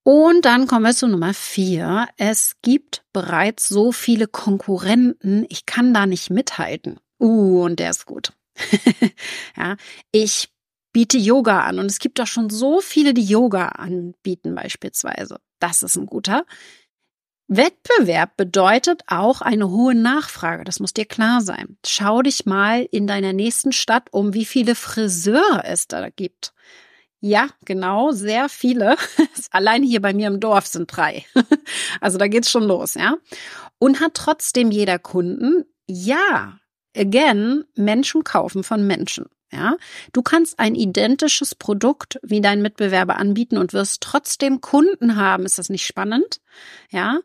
Und 0.05 0.45
dann 0.45 0.67
kommen 0.67 0.85
wir 0.85 0.95
zu 0.95 1.07
Nummer 1.07 1.33
vier. 1.33 2.09
Es 2.17 2.57
gibt 2.63 3.05
bereits 3.13 3.69
so 3.69 3.93
viele 3.93 4.27
Konkurrenten, 4.27 5.47
ich 5.49 5.65
kann 5.67 5.95
da 5.95 6.07
nicht 6.07 6.31
mithalten. 6.31 6.99
Uh, 7.21 7.63
und 7.65 7.79
der 7.79 7.91
ist 7.91 8.07
gut. 8.07 8.33
ja, 9.57 9.77
ich 10.11 10.53
biete 10.93 11.19
Yoga 11.19 11.63
an 11.63 11.79
und 11.79 11.87
es 11.87 12.01
gibt 12.01 12.19
doch 12.19 12.27
schon 12.27 12.51
so 12.51 12.81
viele, 12.81 13.15
die 13.15 13.25
Yoga 13.25 13.69
anbieten 13.69 14.55
beispielsweise. 14.55 15.41
Das 15.61 15.83
ist 15.83 15.97
ein 15.97 16.07
guter. 16.07 16.45
Wettbewerb 17.49 18.37
bedeutet 18.37 19.03
auch 19.07 19.41
eine 19.41 19.71
hohe 19.71 19.95
Nachfrage. 19.95 20.65
Das 20.65 20.81
muss 20.81 20.95
dir 20.95 21.05
klar 21.05 21.43
sein. 21.43 21.77
Schau 21.87 22.23
dich 22.23 22.47
mal 22.47 22.83
in 22.91 23.07
deiner 23.07 23.33
nächsten 23.33 23.73
Stadt 23.73 24.09
um, 24.13 24.35
wie 24.35 24.45
viele 24.45 24.75
Friseure 24.75 25.63
es 25.65 25.87
da 25.87 26.09
gibt. 26.09 26.55
Ja, 27.25 27.47
genau, 27.65 28.11
sehr 28.11 28.49
viele. 28.49 28.97
Allein 29.53 29.85
hier 29.85 30.03
bei 30.03 30.13
mir 30.13 30.27
im 30.27 30.41
Dorf 30.41 30.67
sind 30.67 30.95
drei. 30.95 31.25
Also 32.01 32.19
da 32.19 32.27
geht's 32.27 32.51
schon 32.51 32.65
los, 32.65 32.95
ja. 32.95 33.17
Und 33.79 34.01
hat 34.01 34.15
trotzdem 34.15 34.73
jeder 34.73 34.99
Kunden? 34.99 35.65
Ja, 35.87 36.59
again, 36.97 37.65
Menschen 37.77 38.25
kaufen 38.25 38.65
von 38.65 38.85
Menschen. 38.87 39.27
Ja, 39.53 39.77
du 40.13 40.23
kannst 40.23 40.59
ein 40.59 40.75
identisches 40.75 41.55
Produkt 41.55 42.19
wie 42.23 42.41
dein 42.41 42.61
Mitbewerber 42.61 43.19
anbieten 43.19 43.57
und 43.57 43.73
wirst 43.73 44.01
trotzdem 44.01 44.61
Kunden 44.61 45.15
haben. 45.17 45.45
Ist 45.45 45.59
das 45.59 45.69
nicht 45.69 45.87
spannend? 45.87 46.41
Ja, 46.91 47.21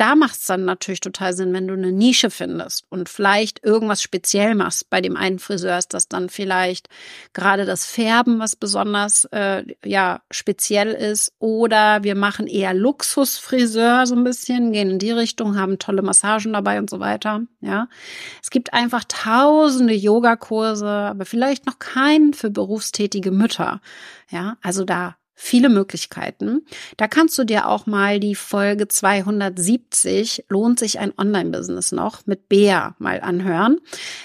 da 0.00 0.14
macht 0.14 0.36
es 0.36 0.46
dann 0.46 0.64
natürlich 0.64 1.00
total 1.00 1.34
Sinn, 1.34 1.52
wenn 1.52 1.68
du 1.68 1.74
eine 1.74 1.92
Nische 1.92 2.30
findest 2.30 2.86
und 2.88 3.10
vielleicht 3.10 3.62
irgendwas 3.62 4.00
speziell 4.00 4.54
machst. 4.54 4.88
Bei 4.88 5.02
dem 5.02 5.14
einen 5.14 5.38
Friseur 5.38 5.76
ist 5.76 5.92
das 5.92 6.08
dann 6.08 6.30
vielleicht 6.30 6.88
gerade 7.34 7.66
das 7.66 7.84
Färben, 7.84 8.38
was 8.38 8.56
besonders 8.56 9.26
äh, 9.26 9.62
ja 9.84 10.22
speziell 10.30 10.92
ist. 10.92 11.34
Oder 11.38 12.02
wir 12.02 12.14
machen 12.14 12.46
eher 12.46 12.72
Luxusfriseur 12.72 14.06
so 14.06 14.14
ein 14.14 14.24
bisschen, 14.24 14.72
gehen 14.72 14.88
in 14.88 14.98
die 14.98 15.10
Richtung, 15.10 15.58
haben 15.58 15.78
tolle 15.78 16.00
Massagen 16.00 16.54
dabei 16.54 16.78
und 16.78 16.88
so 16.88 16.98
weiter. 16.98 17.42
Ja, 17.60 17.86
es 18.42 18.48
gibt 18.48 18.72
einfach 18.72 19.04
tausende 19.06 19.92
Yogakurse, 19.92 20.88
aber 20.88 21.26
vielleicht 21.26 21.66
noch 21.66 21.78
keinen 21.78 22.32
für 22.32 22.48
berufstätige 22.48 23.32
Mütter. 23.32 23.82
Ja, 24.30 24.56
also 24.62 24.86
da 24.86 25.16
viele 25.40 25.70
Möglichkeiten. 25.70 26.66
Da 26.98 27.08
kannst 27.08 27.38
du 27.38 27.44
dir 27.44 27.66
auch 27.66 27.86
mal 27.86 28.20
die 28.20 28.34
Folge 28.34 28.88
270 28.88 30.44
lohnt 30.48 30.78
sich 30.78 30.98
ein 30.98 31.14
Online-Business 31.16 31.92
noch 31.92 32.26
mit 32.26 32.48
Bea 32.50 32.94
mal 32.98 33.20
anhören. 33.22 33.80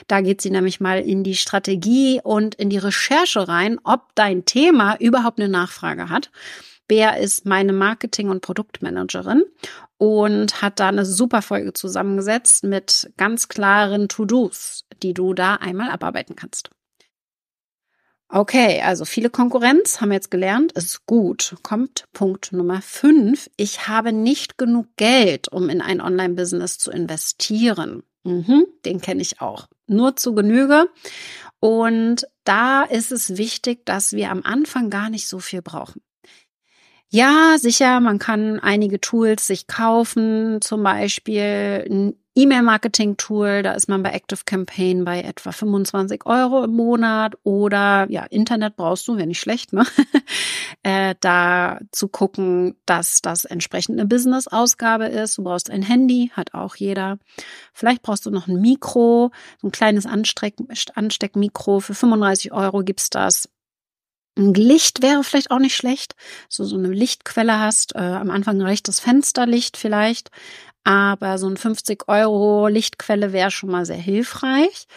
Da 0.08 0.20
geht 0.20 0.42
sie 0.42 0.52
nämlich 0.52 0.82
mal 0.82 1.00
in 1.00 1.24
die 1.24 1.38
Strategie 1.38 2.20
und 2.22 2.56
in 2.56 2.70
die 2.70 2.78
Recherche 2.78 3.48
rein, 3.48 3.80
ob 3.86 4.14
dein 4.16 4.44
Thema 4.44 4.98
überhaupt 5.00 5.40
eine 5.40 5.48
Nachfrage 5.48 6.10
hat. 6.10 6.32
Bea 6.88 7.12
ist 7.12 7.46
meine 7.46 7.72
Marketing- 7.72 8.30
und 8.30 8.42
Produktmanagerin 8.42 9.44
und 9.98 10.62
hat 10.62 10.82
da 10.82 10.90
eine 10.90 11.06
super 11.06 11.42
Folge 11.42 11.72
zusammengesetzt 11.72 12.66
mit 12.66 13.10
ganz 13.16 13.48
klaren 13.48 14.10
To-Dos, 14.10 14.86
die 15.02 15.14
du 15.14 15.34
da 15.34 15.56
einmal 15.56 15.90
abarbeiten 15.90 16.36
kannst. 16.36 16.72
Okay, 18.28 18.82
also 18.82 19.06
viele 19.06 19.30
Konkurrenz, 19.30 20.02
haben 20.02 20.12
jetzt 20.12 20.32
gelernt, 20.32 20.72
ist 20.72 21.06
gut. 21.06 21.56
Kommt 21.62 22.06
Punkt 22.12 22.52
Nummer 22.52 22.82
fünf. 22.82 23.50
Ich 23.56 23.88
habe 23.88 24.12
nicht 24.12 24.58
genug 24.58 24.88
Geld, 24.98 25.48
um 25.48 25.70
in 25.70 25.80
ein 25.82 26.02
Online-Business 26.02 26.80
zu 26.80 26.92
investieren. 26.92 28.04
Mhm, 28.24 28.66
den 28.84 29.00
kenne 29.00 29.22
ich 29.22 29.42
auch. 29.42 29.68
Nur 29.86 30.16
zu 30.16 30.34
Genüge. 30.34 30.90
Und 31.60 32.28
da 32.44 32.84
ist 32.84 33.12
es 33.12 33.38
wichtig, 33.38 33.86
dass 33.86 34.14
wir 34.14 34.32
am 34.32 34.42
Anfang 34.44 34.90
gar 34.90 35.12
nicht 35.12 35.28
so 35.28 35.38
viel 35.40 35.62
brauchen. 35.62 36.02
Ja, 37.10 37.58
sicher, 37.60 38.00
man 38.00 38.18
kann 38.18 38.60
einige 38.60 39.00
Tools 39.00 39.46
sich 39.46 39.68
kaufen, 39.68 40.60
zum 40.62 40.82
Beispiel 40.84 41.86
ein 41.88 42.25
E-Mail-Marketing-Tool, 42.36 43.64
da 43.64 43.74
ist 43.74 43.88
man 43.88 44.04
bei 44.04 44.12
Active 44.12 44.42
Campaign 44.46 45.06
bei 45.06 45.22
etwa 45.22 45.54
25 45.54 46.26
Euro 46.26 46.66
im 46.66 46.76
Monat 46.76 47.36
oder 47.44 48.08
ja, 48.10 48.26
Internet 48.26 48.76
brauchst 48.76 49.08
du, 49.08 49.16
wäre 49.16 49.28
nicht 49.28 49.40
schlecht, 49.40 49.72
ne? 49.72 49.86
äh, 50.84 51.16
da 51.22 51.80
zu 51.92 52.10
gucken, 52.10 52.76
dass 52.86 53.22
das 53.22 53.46
entsprechend 53.46 53.98
eine 53.98 54.08
Business-Ausgabe 54.08 55.06
ist. 55.06 55.38
Du 55.38 55.44
brauchst 55.44 55.70
ein 55.70 55.82
Handy, 55.82 56.32
hat 56.34 56.54
auch 56.54 56.76
jeder. 56.76 57.20
Vielleicht 57.74 58.02
brauchst 58.02 58.26
du 58.26 58.32
noch 58.32 58.48
ein 58.48 58.60
Mikro, 58.60 59.32
so 59.62 59.68
ein 59.68 59.72
kleines 59.72 60.06
Ansteck 60.06 60.56
Ansteckmikro. 60.94 61.80
Für 61.80 61.96
35 61.96 62.52
Euro 62.52 62.84
gibt's 62.84 63.10
das. 63.10 63.48
Ein 64.38 64.54
Licht 64.54 65.02
wäre 65.02 65.24
vielleicht 65.24 65.50
auch 65.50 65.60
nicht 65.60 65.78
schlecht, 65.78 66.16
so 66.50 66.66
so 66.66 66.76
eine 66.76 66.90
Lichtquelle 66.90 67.58
hast. 67.58 67.96
Äh, 67.96 68.00
am 68.00 68.30
Anfang 68.30 68.62
reicht 68.62 68.90
das 68.90 69.00
Fensterlicht 69.00 69.78
vielleicht, 69.78 70.30
aber 70.86 71.38
so 71.38 71.50
ein 71.50 71.58
50 71.58 72.08
Euro 72.08 72.68
Lichtquelle 72.68 73.34
wäre 73.34 73.52
schon 73.52 73.72
mal 73.72 73.86
sehr 73.86 73.98
hilfreich. 73.98 74.88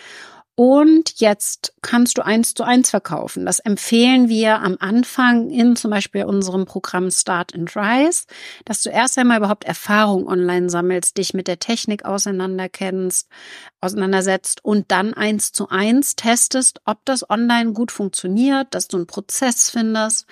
Und 0.55 1.21
jetzt 1.21 1.73
kannst 1.83 2.19
du 2.19 2.23
eins 2.23 2.53
zu 2.53 2.65
eins 2.65 2.91
verkaufen. 2.91 3.47
Das 3.47 3.61
empfehlen 3.61 4.29
wir 4.29 4.61
am 4.61 4.77
Anfang 4.81 5.51
in 5.51 5.77
zum 5.77 5.93
Beispiel 5.93 6.25
unserem 6.25 6.65
Programm 6.65 7.13
Start 7.13 7.55
and 7.55 7.77
Rise, 7.77 8.25
dass 8.65 8.83
du 8.83 8.91
erst 8.91 9.17
einmal 9.19 9.39
überhaupt 9.39 9.63
Erfahrung 9.63 10.27
online 10.27 10.69
sammelst, 10.69 11.17
dich 11.17 11.33
mit 11.33 11.47
der 11.47 11.61
Technik 11.61 12.05
auseinanderkennst, 12.05 13.29
auseinandersetzt 13.81 14.65
und 14.65 14.91
dann 14.91 15.15
eins 15.15 15.53
zu 15.53 15.69
eins 15.69 16.17
testest, 16.17 16.81
ob 16.87 17.05
das 17.05 17.31
online 17.31 17.73
gut 17.73 17.93
funktioniert, 17.93 18.67
dass 18.73 18.89
du 18.89 18.97
einen 18.97 19.07
Prozess 19.07 19.71
findest 19.71 20.27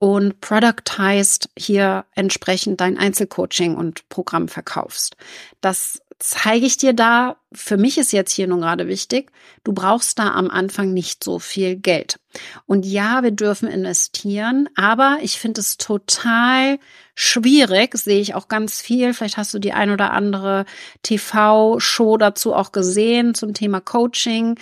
und 0.00 0.40
productized 0.40 1.50
hier 1.56 2.06
entsprechend 2.14 2.80
dein 2.80 2.96
Einzelcoaching 2.96 3.76
und 3.76 4.08
Programm 4.08 4.48
verkaufst. 4.48 5.14
Das 5.60 6.00
zeige 6.18 6.64
ich 6.64 6.78
dir 6.78 6.94
da. 6.94 7.36
Für 7.52 7.76
mich 7.76 7.98
ist 7.98 8.12
jetzt 8.12 8.32
hier 8.32 8.46
nun 8.46 8.62
gerade 8.62 8.88
wichtig, 8.88 9.30
du 9.62 9.74
brauchst 9.74 10.18
da 10.18 10.32
am 10.32 10.48
Anfang 10.50 10.94
nicht 10.94 11.22
so 11.22 11.38
viel 11.38 11.76
Geld. 11.76 12.18
Und 12.64 12.86
ja, 12.86 13.22
wir 13.22 13.30
dürfen 13.30 13.68
investieren, 13.68 14.70
aber 14.74 15.18
ich 15.20 15.38
finde 15.38 15.60
es 15.60 15.76
total 15.76 16.78
schwierig, 17.14 17.94
sehe 17.98 18.20
ich 18.20 18.34
auch 18.34 18.48
ganz 18.48 18.80
viel. 18.80 19.12
Vielleicht 19.12 19.36
hast 19.36 19.52
du 19.52 19.58
die 19.58 19.74
ein 19.74 19.90
oder 19.90 20.12
andere 20.12 20.64
TV-Show 21.02 22.16
dazu 22.16 22.54
auch 22.54 22.72
gesehen 22.72 23.34
zum 23.34 23.52
Thema 23.52 23.80
Coaching 23.80 24.58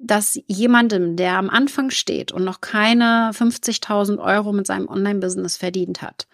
dass 0.00 0.40
jemandem, 0.46 1.16
der 1.16 1.36
am 1.36 1.50
Anfang 1.50 1.90
steht 1.90 2.32
und 2.32 2.42
noch 2.42 2.60
keine 2.60 3.30
50.000 3.32 4.18
Euro 4.18 4.52
mit 4.52 4.66
seinem 4.66 4.88
Online-Business 4.88 5.56
verdient 5.56 6.00
hat, 6.00 6.26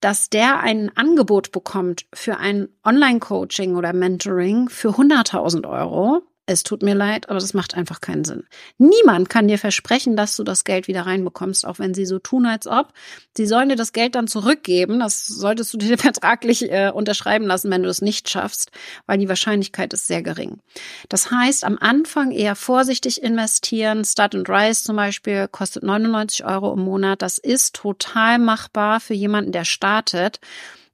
dass 0.00 0.28
der 0.28 0.60
ein 0.60 0.94
Angebot 0.96 1.52
bekommt 1.52 2.06
für 2.12 2.38
ein 2.38 2.68
Online-Coaching 2.84 3.76
oder 3.76 3.92
Mentoring 3.92 4.68
für 4.68 4.90
100.000 4.90 5.68
Euro, 5.68 6.22
es 6.46 6.62
tut 6.62 6.82
mir 6.82 6.94
leid, 6.94 7.28
aber 7.28 7.40
das 7.40 7.54
macht 7.54 7.74
einfach 7.74 8.00
keinen 8.00 8.24
Sinn. 8.24 8.44
Niemand 8.78 9.28
kann 9.28 9.48
dir 9.48 9.58
versprechen, 9.58 10.16
dass 10.16 10.36
du 10.36 10.44
das 10.44 10.62
Geld 10.62 10.86
wieder 10.86 11.02
reinbekommst, 11.02 11.66
auch 11.66 11.80
wenn 11.80 11.92
sie 11.92 12.06
so 12.06 12.20
tun, 12.20 12.46
als 12.46 12.68
ob. 12.68 12.92
Sie 13.36 13.46
sollen 13.46 13.68
dir 13.68 13.76
das 13.76 13.92
Geld 13.92 14.14
dann 14.14 14.28
zurückgeben. 14.28 15.00
Das 15.00 15.26
solltest 15.26 15.74
du 15.74 15.78
dir 15.78 15.98
vertraglich 15.98 16.70
äh, 16.70 16.90
unterschreiben 16.94 17.46
lassen, 17.46 17.70
wenn 17.70 17.82
du 17.82 17.88
es 17.88 18.00
nicht 18.00 18.30
schaffst, 18.30 18.70
weil 19.06 19.18
die 19.18 19.28
Wahrscheinlichkeit 19.28 19.92
ist 19.92 20.06
sehr 20.06 20.22
gering. 20.22 20.60
Das 21.08 21.32
heißt, 21.32 21.64
am 21.64 21.78
Anfang 21.80 22.30
eher 22.30 22.54
vorsichtig 22.54 23.22
investieren. 23.22 24.04
Start 24.04 24.36
and 24.36 24.48
Rise 24.48 24.84
zum 24.84 24.96
Beispiel 24.96 25.48
kostet 25.48 25.82
99 25.82 26.44
Euro 26.44 26.72
im 26.72 26.80
Monat. 26.80 27.22
Das 27.22 27.38
ist 27.38 27.74
total 27.74 28.38
machbar 28.38 29.00
für 29.00 29.14
jemanden, 29.14 29.50
der 29.50 29.64
startet 29.64 30.38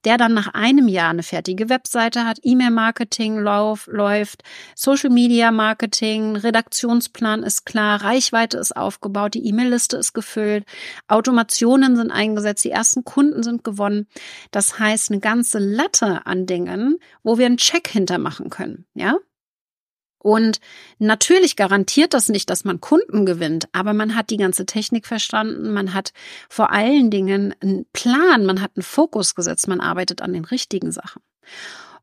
der 0.04 0.16
dann 0.16 0.34
nach 0.34 0.54
einem 0.54 0.88
Jahr 0.88 1.10
eine 1.10 1.22
fertige 1.22 1.68
Webseite 1.68 2.26
hat, 2.26 2.38
E-Mail-Marketing 2.42 3.38
läuft, 3.38 4.42
Social-Media-Marketing, 4.74 6.36
Redaktionsplan 6.36 7.42
ist 7.42 7.64
klar, 7.64 8.02
Reichweite 8.02 8.58
ist 8.58 8.76
aufgebaut, 8.76 9.34
die 9.34 9.46
E-Mail-Liste 9.46 9.96
ist 9.96 10.12
gefüllt, 10.12 10.64
Automationen 11.08 11.96
sind 11.96 12.10
eingesetzt, 12.10 12.64
die 12.64 12.70
ersten 12.70 13.04
Kunden 13.04 13.42
sind 13.42 13.64
gewonnen. 13.64 14.06
Das 14.50 14.78
heißt, 14.78 15.10
eine 15.10 15.20
ganze 15.20 15.58
Latte 15.58 16.26
an 16.26 16.46
Dingen, 16.46 16.98
wo 17.22 17.38
wir 17.38 17.46
einen 17.46 17.56
Check 17.56 17.88
hintermachen 17.88 18.50
können, 18.50 18.86
ja? 18.94 19.16
Und 20.22 20.60
natürlich 21.00 21.56
garantiert 21.56 22.14
das 22.14 22.28
nicht, 22.28 22.48
dass 22.48 22.64
man 22.64 22.80
Kunden 22.80 23.26
gewinnt, 23.26 23.68
aber 23.72 23.92
man 23.92 24.14
hat 24.14 24.30
die 24.30 24.36
ganze 24.36 24.66
Technik 24.66 25.04
verstanden, 25.04 25.72
man 25.72 25.94
hat 25.94 26.12
vor 26.48 26.70
allen 26.70 27.10
Dingen 27.10 27.52
einen 27.60 27.86
Plan, 27.92 28.46
man 28.46 28.60
hat 28.62 28.72
einen 28.76 28.84
Fokus 28.84 29.34
gesetzt, 29.34 29.66
man 29.66 29.80
arbeitet 29.80 30.22
an 30.22 30.32
den 30.32 30.44
richtigen 30.44 30.92
Sachen. 30.92 31.22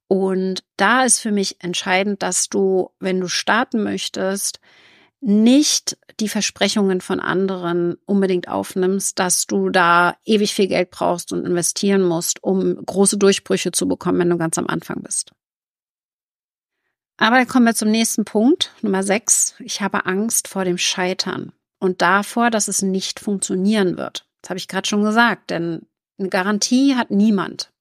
Und 0.10 0.64
da 0.76 1.04
ist 1.06 1.20
für 1.20 1.32
mich 1.32 1.64
entscheidend, 1.64 2.22
dass 2.22 2.50
du, 2.50 2.90
wenn 3.00 3.22
du 3.22 3.30
starten 3.30 3.84
möchtest, 3.84 4.60
nicht 5.22 5.98
die 6.20 6.28
Versprechungen 6.28 7.00
von 7.00 7.22
anderen 7.22 7.96
unbedingt 8.06 8.50
aufnimmst, 8.50 9.18
dass 9.18 9.46
du 9.48 9.70
da 9.70 10.18
ewig 10.26 10.54
viel 10.54 10.68
Geld 10.68 10.92
brauchst 10.92 11.32
und 11.32 11.46
investieren 11.46 12.04
musst, 12.04 12.44
um 12.44 12.84
große 12.86 13.18
Durchbrüche 13.18 13.72
zu 13.72 13.88
bekommen, 13.88 14.20
wenn 14.20 14.30
du 14.30 14.38
ganz 14.38 14.58
am 14.58 14.68
Anfang 14.68 15.02
bist. 15.04 15.32
Aber 17.22 17.46
kommen 17.46 17.66
wir 17.66 17.76
zum 17.76 17.92
nächsten 17.92 18.24
Punkt, 18.24 18.72
Nummer 18.82 19.04
sechs. 19.04 19.56
Ich 19.60 19.82
habe 19.82 20.06
Angst 20.06 20.48
vor 20.48 20.64
dem 20.64 20.78
Scheitern 20.78 21.52
und 21.78 22.02
davor, 22.02 22.50
dass 22.50 22.70
es 22.70 22.82
nicht 22.82 23.20
funktionieren 23.20 23.98
wird. 23.98 24.26
Das 24.42 24.52
habe 24.52 24.58
ich 24.58 24.70
gerade 24.70 24.88
schon 24.88 25.04
gesagt, 25.04 25.50
denn 25.50 25.86
eine 26.18 26.30
Garantie 26.30 26.96
hat 26.96 27.12
niemand. 27.12 27.74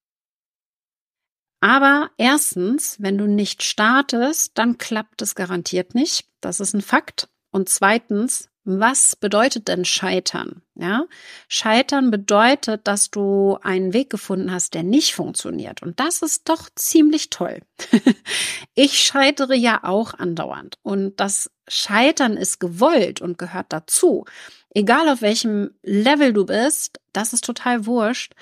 Aber 1.61 2.11
erstens, 2.16 3.00
wenn 3.00 3.16
du 3.16 3.26
nicht 3.26 3.62
startest, 3.62 4.59
dann 4.59 4.76
klappt 4.76 5.23
es 5.23 5.37
garantiert 5.37 5.95
nicht. 5.95 6.26
Das 6.40 6.59
ist 6.59 6.75
ein 6.75 6.83
Fakt. 6.83 7.28
Und 7.52 7.68
zweitens, 7.68 8.49
was 8.70 9.16
bedeutet 9.16 9.66
denn 9.68 9.87
Scheitern? 9.87 10.60
Ja, 10.75 11.06
Scheitern 11.48 12.10
bedeutet, 12.10 12.87
dass 12.87 13.10
du 13.10 13.58
einen 13.62 13.94
Weg 13.94 14.10
gefunden 14.10 14.52
hast, 14.52 14.75
der 14.75 14.82
nicht 14.82 15.14
funktioniert. 15.14 15.82
Und 15.82 15.98
das 15.98 16.20
ist 16.20 16.50
doch 16.50 16.68
ziemlich 16.75 17.30
toll. 17.30 17.62
ich 18.75 19.00
scheitere 19.00 19.54
ja 19.54 19.80
auch 19.84 20.12
andauernd. 20.12 20.76
Und 20.82 21.18
das 21.18 21.50
Scheitern 21.66 22.37
ist 22.37 22.60
gewollt 22.60 23.22
und 23.22 23.38
gehört 23.38 23.66
dazu. 23.70 24.26
Egal 24.75 25.08
auf 25.08 25.22
welchem 25.22 25.70
Level 25.82 26.34
du 26.34 26.44
bist, 26.44 27.00
das 27.14 27.32
ist 27.32 27.44
total 27.44 27.87
wurscht. 27.87 28.34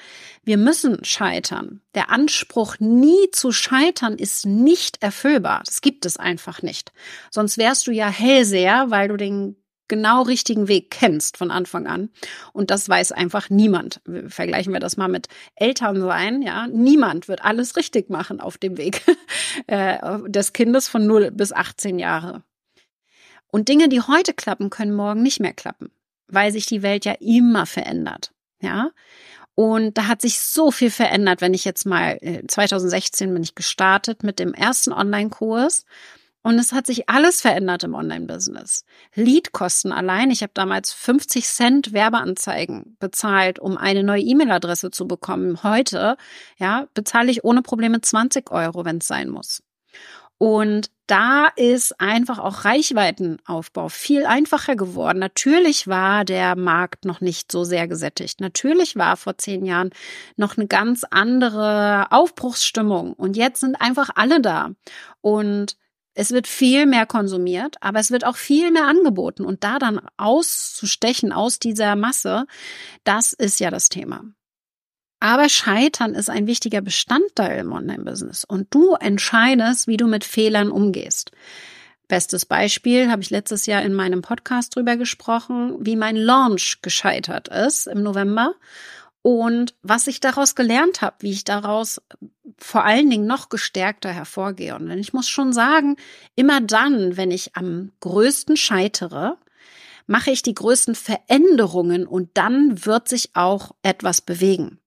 Wir 0.43 0.59
müssen 0.59 1.05
scheitern. 1.05 1.83
Der 1.95 2.11
Anspruch, 2.11 2.81
nie 2.81 3.31
zu 3.31 3.53
scheitern, 3.53 4.17
ist 4.17 4.45
nicht 4.45 5.03
erfüllbar. 5.03 5.63
Das 5.65 5.81
gibt 5.81 6.05
es 6.05 6.17
einfach 6.17 6.63
nicht. 6.63 6.93
Sonst 7.31 7.59
wärst 7.59 7.87
du 7.87 7.93
ja 7.93 8.09
Hellseher, 8.09 8.87
weil 8.91 9.07
du 9.07 9.17
den 9.17 9.57
genau 9.89 10.23
richtigen 10.23 10.69
Weg 10.69 10.91
kennst 10.91 11.37
von 11.37 11.51
Anfang 11.51 11.87
an. 11.87 12.11
Und 12.53 12.71
das 12.71 12.89
weiß 12.89 13.13
einfach 13.13 13.51
niemand. 13.51 14.01
Vergleichen 14.29 14.73
wir 14.73 14.81
das 14.81 14.97
mal 14.97 15.09
mit 15.09 15.29
Eltern 15.55 16.01
sein, 16.01 16.43
ja. 16.43 16.67
Niemand 16.69 17.29
wird 17.29 17.45
alles 17.45 17.77
richtig 17.77 18.11
machen 18.11 18.41
auf 18.41 18.59
dem 18.59 18.77
Weg 18.77 19.03
äh, 19.67 19.99
des 20.27 20.53
Kindes 20.53 20.89
von 20.89 21.07
0 21.07 21.31
bis 21.31 21.53
18 21.53 21.99
Jahre. 21.99 22.43
Und 23.49 23.69
Dinge, 23.69 23.89
die 23.89 24.01
heute 24.01 24.35
klappen, 24.35 24.71
können 24.71 24.95
morgen 24.95 25.23
nicht 25.23 25.41
mehr 25.41 25.55
klappen, 25.55 25.91
weil 26.29 26.53
sich 26.53 26.67
die 26.67 26.83
Welt 26.83 27.05
ja 27.05 27.15
immer 27.21 27.67
verändert, 27.67 28.33
ja. 28.61 28.91
Und 29.55 29.97
da 29.97 30.07
hat 30.07 30.21
sich 30.21 30.39
so 30.41 30.71
viel 30.71 30.91
verändert, 30.91 31.41
wenn 31.41 31.55
ich 31.55 31.65
jetzt 31.65 31.87
mal 31.87 32.19
2016 32.47 33.31
äh, 33.31 33.33
bin 33.33 33.43
ich 33.43 33.55
gestartet 33.55 34.23
mit 34.23 34.39
dem 34.39 34.53
ersten 34.53 34.93
Online-Kurs 34.93 35.87
und 36.47 36.61
es 36.61 36.73
hat 36.73 36.87
sich 36.87 37.09
alles 37.09 37.41
verändert 37.41 37.83
im 37.83 37.95
Online-Business. 37.95 38.85
Leadkosten 39.17 39.91
allein. 39.91 40.31
Ich 40.31 40.43
habe 40.43 40.53
damals 40.55 40.93
50 40.93 41.45
Cent 41.45 41.93
Werbeanzeigen 41.93 42.97
bezahlt, 43.01 43.59
um 43.59 43.77
eine 43.77 44.05
neue 44.05 44.23
E-Mail-Adresse 44.23 44.93
zu 44.93 45.09
bekommen. 45.09 45.65
Heute, 45.65 46.17
ja, 46.57 46.87
bezahle 46.95 47.33
ich 47.33 47.43
ohne 47.43 47.63
Probleme 47.63 48.01
20 48.01 48.53
Euro, 48.53 48.85
wenn 48.85 48.99
es 48.99 49.09
sein 49.09 49.29
muss. 49.29 49.65
Und 50.39 50.93
da 51.09 51.49
ist 51.57 52.01
einfach 52.01 52.39
auch 52.39 52.65
Reichweitenaufbau 52.65 53.89
viel 53.89 54.25
einfacher 54.25 54.77
geworden. 54.77 55.19
Natürlich 55.19 55.89
war 55.89 56.25
der 56.25 56.55
Markt 56.55 57.05
noch 57.05 57.21
nicht 57.21 57.51
so 57.51 57.65
sehr 57.65 57.89
gesättigt. 57.89 58.41
Natürlich 58.41 58.95
war 58.95 59.17
vor 59.17 59.37
zehn 59.37 59.65
Jahren 59.65 59.91
noch 60.37 60.57
eine 60.57 60.69
ganz 60.69 61.03
andere 61.11 62.07
Aufbruchsstimmung. 62.13 63.15
Und 63.15 63.37
jetzt 63.37 63.59
sind 63.59 63.81
einfach 63.81 64.11
alle 64.15 64.41
da. 64.41 64.71
Und 65.23 65.77
es 66.19 66.33
wird 66.33 66.47
viel 66.47 66.87
mehr 66.87 67.05
konsumiert, 67.05 67.77
aber 67.83 68.01
es 68.01 68.11
wird 68.11 68.25
auch 68.25 68.37
viel 68.37 68.71
mehr 68.71 68.87
angeboten. 68.87 69.45
Und 69.45 69.63
da 69.65 69.79
dann 69.79 70.01
auszustechen 70.17 71.31
aus 71.31 71.59
dieser 71.59 71.95
Masse, 71.95 72.47
das 73.05 73.35
ist 73.35 73.61
ja 73.61 73.71
das 73.71 73.91
Thema. 73.91 74.25
Aber 75.21 75.51
Scheitern 75.51 76.15
ist 76.15 76.31
ein 76.31 76.47
wichtiger 76.47 76.81
Bestandteil 76.81 77.61
im 77.61 77.71
Online-Business 77.73 78.45
und 78.45 78.73
du 78.73 78.95
entscheidest, 78.95 79.89
wie 79.89 79.99
du 79.99 80.07
mit 80.07 80.25
Fehlern 80.25 80.71
umgehst. 80.71 81.33
Bestes 82.09 82.47
Beispiel 82.47 83.11
habe 83.11 83.21
ich 83.21 83.29
letztes 83.29 83.67
Jahr 83.67 83.83
in 83.83 83.93
meinem 83.93 84.23
Podcast 84.23 84.75
drüber 84.75 84.97
gesprochen, 84.97 85.77
wie 85.81 85.97
mein 85.97 86.17
Launch 86.17 86.81
gescheitert 86.81 87.49
ist 87.49 87.89
im 87.89 88.03
November 88.03 88.55
und 89.21 89.75
was 89.83 90.07
ich 90.07 90.21
daraus 90.21 90.55
gelernt 90.55 91.03
habe, 91.03 91.17
wie 91.21 91.33
ich 91.33 91.45
daraus 91.45 92.01
vor 92.59 92.85
allen 92.85 93.11
Dingen 93.11 93.27
noch 93.27 93.49
gestärkter 93.49 94.11
hervorgehe. 94.11 94.75
Und 94.75 94.91
ich 94.91 95.13
muss 95.13 95.29
schon 95.29 95.53
sagen, 95.53 95.97
immer 96.35 96.61
dann, 96.61 97.17
wenn 97.17 97.31
ich 97.31 97.57
am 97.57 97.93
größten 98.01 98.57
scheitere, 98.57 99.37
mache 100.07 100.31
ich 100.31 100.43
die 100.43 100.55
größten 100.55 100.95
Veränderungen 100.95 102.07
und 102.07 102.31
dann 102.35 102.87
wird 102.87 103.09
sich 103.09 103.31
auch 103.35 103.73
etwas 103.83 104.21
bewegen. 104.21 104.79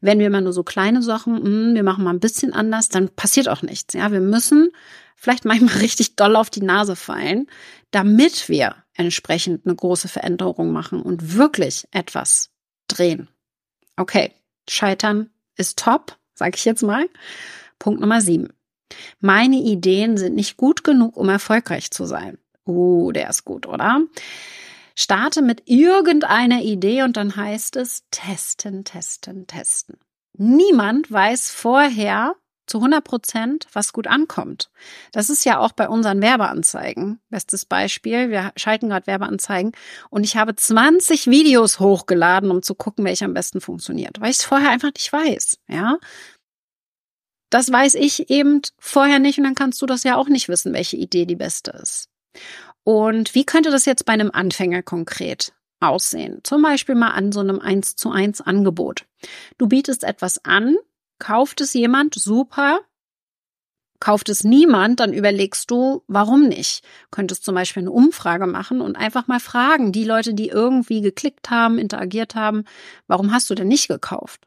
Wenn 0.00 0.18
wir 0.18 0.28
immer 0.28 0.40
nur 0.40 0.52
so 0.52 0.62
kleine 0.62 1.02
Sachen, 1.02 1.34
mh, 1.34 1.44
hm, 1.44 1.74
wir 1.74 1.82
machen 1.82 2.04
mal 2.04 2.14
ein 2.14 2.20
bisschen 2.20 2.52
anders, 2.52 2.88
dann 2.88 3.08
passiert 3.08 3.48
auch 3.48 3.62
nichts. 3.62 3.94
Ja, 3.94 4.12
wir 4.12 4.20
müssen 4.20 4.70
vielleicht 5.16 5.44
manchmal 5.44 5.76
richtig 5.80 6.16
doll 6.16 6.36
auf 6.36 6.50
die 6.50 6.62
Nase 6.62 6.96
fallen, 6.96 7.46
damit 7.90 8.48
wir 8.48 8.76
entsprechend 8.94 9.66
eine 9.66 9.74
große 9.74 10.08
Veränderung 10.08 10.72
machen 10.72 11.02
und 11.02 11.36
wirklich 11.36 11.86
etwas 11.90 12.50
drehen. 12.88 13.28
Okay, 13.96 14.32
Scheitern 14.68 15.30
ist 15.56 15.78
top, 15.78 16.17
sage 16.38 16.56
ich 16.56 16.64
jetzt 16.64 16.82
mal. 16.82 17.06
Punkt 17.78 18.00
Nummer 18.00 18.20
sieben. 18.20 18.48
Meine 19.20 19.56
Ideen 19.56 20.16
sind 20.16 20.34
nicht 20.34 20.56
gut 20.56 20.84
genug, 20.84 21.16
um 21.16 21.28
erfolgreich 21.28 21.90
zu 21.90 22.06
sein. 22.06 22.38
Uh, 22.66 23.12
der 23.12 23.28
ist 23.30 23.44
gut, 23.44 23.66
oder? 23.66 24.02
Starte 24.94 25.42
mit 25.42 25.62
irgendeiner 25.66 26.62
Idee 26.62 27.02
und 27.02 27.16
dann 27.16 27.36
heißt 27.36 27.76
es 27.76 28.04
testen, 28.10 28.84
testen, 28.84 29.46
testen. 29.46 29.96
Niemand 30.36 31.10
weiß 31.10 31.50
vorher, 31.50 32.34
zu 32.68 32.78
100 32.78 33.02
Prozent, 33.02 33.66
was 33.72 33.92
gut 33.92 34.06
ankommt. 34.06 34.70
Das 35.12 35.30
ist 35.30 35.44
ja 35.44 35.58
auch 35.58 35.72
bei 35.72 35.88
unseren 35.88 36.22
Werbeanzeigen. 36.22 37.20
Bestes 37.30 37.64
Beispiel, 37.64 38.30
wir 38.30 38.52
schalten 38.56 38.88
gerade 38.88 39.06
Werbeanzeigen 39.06 39.72
und 40.10 40.24
ich 40.24 40.36
habe 40.36 40.54
20 40.54 41.26
Videos 41.28 41.80
hochgeladen, 41.80 42.50
um 42.50 42.62
zu 42.62 42.74
gucken, 42.74 43.04
welcher 43.04 43.26
am 43.26 43.34
besten 43.34 43.60
funktioniert, 43.60 44.20
weil 44.20 44.30
ich 44.30 44.38
es 44.38 44.44
vorher 44.44 44.70
einfach 44.70 44.92
nicht 44.94 45.12
weiß, 45.12 45.58
ja. 45.68 45.98
Das 47.50 47.72
weiß 47.72 47.94
ich 47.94 48.28
eben 48.28 48.60
vorher 48.78 49.18
nicht 49.18 49.38
und 49.38 49.44
dann 49.44 49.54
kannst 49.54 49.80
du 49.80 49.86
das 49.86 50.04
ja 50.04 50.16
auch 50.16 50.28
nicht 50.28 50.48
wissen, 50.48 50.74
welche 50.74 50.96
Idee 50.96 51.24
die 51.24 51.36
beste 51.36 51.70
ist. 51.70 52.10
Und 52.84 53.34
wie 53.34 53.44
könnte 53.44 53.70
das 53.70 53.84
jetzt 53.86 54.04
bei 54.04 54.12
einem 54.12 54.30
Anfänger 54.30 54.82
konkret 54.82 55.52
aussehen? 55.80 56.40
Zum 56.42 56.62
Beispiel 56.62 56.94
mal 56.94 57.10
an 57.10 57.32
so 57.32 57.40
einem 57.40 57.60
1 57.60 57.96
zu 57.96 58.10
1 58.10 58.42
Angebot. 58.42 59.06
Du 59.56 59.66
bietest 59.66 60.04
etwas 60.04 60.44
an, 60.44 60.76
Kauft 61.18 61.60
es 61.60 61.74
jemand? 61.74 62.14
Super. 62.14 62.80
Kauft 64.00 64.28
es 64.28 64.44
niemand, 64.44 65.00
dann 65.00 65.12
überlegst 65.12 65.70
du, 65.72 66.04
warum 66.06 66.46
nicht? 66.46 66.84
Könntest 67.10 67.44
zum 67.44 67.56
Beispiel 67.56 67.82
eine 67.82 67.90
Umfrage 67.90 68.46
machen 68.46 68.80
und 68.80 68.94
einfach 68.94 69.26
mal 69.26 69.40
fragen, 69.40 69.90
die 69.90 70.04
Leute, 70.04 70.34
die 70.34 70.48
irgendwie 70.48 71.00
geklickt 71.00 71.50
haben, 71.50 71.78
interagiert 71.78 72.36
haben, 72.36 72.64
warum 73.08 73.32
hast 73.32 73.50
du 73.50 73.56
denn 73.56 73.66
nicht 73.66 73.88
gekauft? 73.88 74.46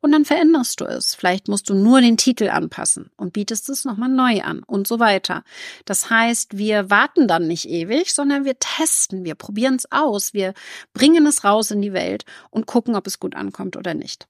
Und 0.00 0.12
dann 0.12 0.24
veränderst 0.24 0.80
du 0.80 0.84
es. 0.84 1.14
Vielleicht 1.14 1.48
musst 1.48 1.68
du 1.68 1.74
nur 1.74 2.00
den 2.00 2.16
Titel 2.16 2.48
anpassen 2.48 3.10
und 3.16 3.32
bietest 3.32 3.68
es 3.68 3.84
nochmal 3.84 4.08
neu 4.08 4.40
an 4.42 4.62
und 4.62 4.86
so 4.86 4.98
weiter. 4.98 5.42
Das 5.84 6.08
heißt, 6.08 6.56
wir 6.56 6.88
warten 6.88 7.28
dann 7.28 7.48
nicht 7.48 7.68
ewig, 7.68 8.14
sondern 8.14 8.44
wir 8.44 8.58
testen, 8.58 9.24
wir 9.24 9.34
probieren 9.34 9.74
es 9.74 9.90
aus, 9.90 10.32
wir 10.32 10.54
bringen 10.94 11.26
es 11.26 11.44
raus 11.44 11.70
in 11.70 11.82
die 11.82 11.92
Welt 11.92 12.24
und 12.50 12.66
gucken, 12.66 12.94
ob 12.94 13.06
es 13.06 13.18
gut 13.20 13.34
ankommt 13.34 13.76
oder 13.76 13.92
nicht. 13.92 14.28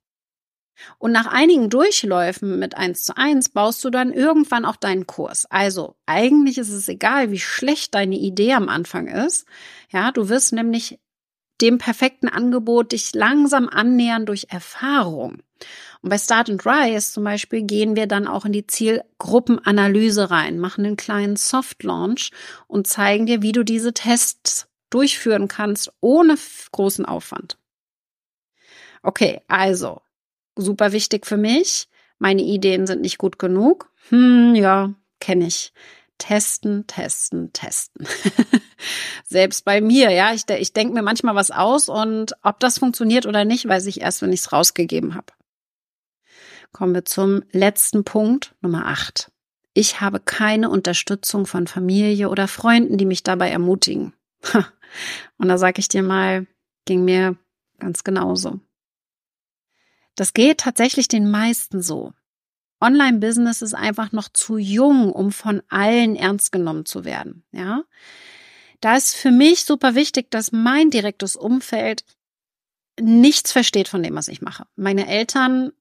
Und 0.99 1.13
nach 1.13 1.27
einigen 1.27 1.71
Durchläufen 1.71 2.59
mit 2.59 2.77
eins 2.77 3.05
zu 3.05 3.17
eins 3.17 3.49
baust 3.49 3.85
du 3.85 3.91
dann 3.91 4.13
irgendwann 4.13 4.65
auch 4.65 4.77
deinen 4.77 5.07
Kurs. 5.07 5.47
Also 5.47 5.97
eigentlich 6.07 6.59
ist 6.59 6.71
es 6.71 6.89
egal, 6.89 7.31
wie 7.31 7.39
schlecht 7.39 7.95
deine 7.95 8.17
Idee 8.17 8.55
am 8.55 8.69
Anfang 8.69 9.07
ist. 9.09 9.47
Ja, 9.91 10.13
du 10.13 10.29
wirst 10.29 10.53
nämlich 10.53 10.99
dem 11.61 11.79
perfekten 11.79 12.29
Angebot 12.29 12.93
dich 12.93 13.15
langsam 13.15 13.69
annähern 13.69 14.27
durch 14.27 14.47
Erfahrung. 14.51 15.39
Und 16.03 16.11
bei 16.11 16.19
Start 16.19 16.51
and 16.51 16.65
Rise 16.67 17.13
zum 17.13 17.25
Beispiel 17.25 17.63
gehen 17.63 17.97
wir 17.97 18.07
dann 18.07 18.27
auch 18.27 18.45
in 18.45 18.53
die 18.53 18.67
Zielgruppenanalyse 18.67 20.31
rein, 20.31 20.59
machen 20.59 20.85
einen 20.85 20.97
kleinen 20.97 21.37
Soft 21.37 21.83
Launch 21.83 22.31
und 22.67 22.87
zeigen 22.87 23.27
dir, 23.27 23.43
wie 23.43 23.53
du 23.53 23.65
diese 23.65 23.95
Tests 23.95 24.69
durchführen 24.91 25.49
kannst 25.49 25.93
ohne 26.01 26.37
großen 26.73 27.07
Aufwand. 27.07 27.59
Okay, 29.03 29.41
also 29.49 30.03
super 30.57 30.93
wichtig 30.93 31.27
für 31.27 31.37
mich. 31.37 31.89
Meine 32.19 32.43
Ideen 32.43 32.87
sind 32.87 33.03
nicht 33.03 33.19
gut 33.19 33.39
genug. 33.39 33.91
Hm, 34.09 34.55
ja, 34.55 34.95
kenne 35.21 35.47
ich. 35.47 35.73
Testen, 36.19 36.87
testen, 36.87 37.53
testen. 37.53 38.07
Selbst 39.27 39.65
bei 39.65 39.81
mir, 39.83 40.11
ja, 40.11 40.33
ich, 40.33 40.49
ich 40.49 40.73
denke 40.73 40.95
mir 40.95 41.03
manchmal 41.03 41.35
was 41.35 41.51
aus 41.51 41.91
und 41.91 42.33
ob 42.43 42.59
das 42.61 42.79
funktioniert 42.79 43.27
oder 43.27 43.45
nicht, 43.45 43.69
weiß 43.69 43.87
ich 43.87 44.01
erst, 44.01 44.23
wenn 44.23 44.33
ich 44.33 44.41
es 44.41 44.53
rausgegeben 44.53 45.15
habe. 45.15 45.27
Kommen 46.73 46.95
wir 46.95 47.05
zum 47.05 47.43
letzten 47.53 48.05
Punkt, 48.05 48.55
Nummer 48.61 48.87
acht. 48.87 49.31
Ich 49.75 50.01
habe 50.01 50.21
keine 50.21 50.71
Unterstützung 50.71 51.47
von 51.47 51.67
Familie 51.67 52.31
oder 52.31 52.49
Freunden, 52.49 52.97
die 52.97 53.05
mich 53.05 53.23
dabei 53.23 53.51
ermutigen. 53.51 54.15
Und 55.39 55.49
da 55.49 55.59
sage 55.59 55.81
ich 55.81 55.89
dir 55.89 56.03
mal, 56.03 56.47
ging 56.87 57.05
mir 57.05 57.37
ganz 57.79 58.05
genauso. 58.05 58.61
Das 60.17 60.33
geht 60.33 60.59
tatsächlich 60.59 61.09
den 61.09 61.31
meisten 61.31 61.83
so. 61.83 62.13
Online-Business 62.81 63.63
ist 63.63 63.75
einfach 63.75 64.13
noch 64.13 64.29
zu 64.29 64.59
jung, 64.59 65.13
um 65.13 65.33
von 65.33 65.63
allen 65.69 66.17
ernst 66.17 66.53
genommen 66.53 66.85
zu 66.85 67.05
werden. 67.05 67.45
Ja, 67.53 67.85
da 68.81 68.97
ist 68.97 69.15
für 69.15 69.31
mich 69.31 69.65
super 69.65 69.95
wichtig, 69.95 70.31
dass 70.31 70.53
mein 70.53 70.91
direktes 70.91 71.37
Umfeld 71.37 72.05
nichts 73.01 73.53
versteht 73.53 73.89
von 73.89 74.03
dem, 74.03 74.15
was 74.15 74.29
ich 74.29 74.43
mache. 74.43 74.67
Meine 74.77 75.07
Eltern 75.07 75.73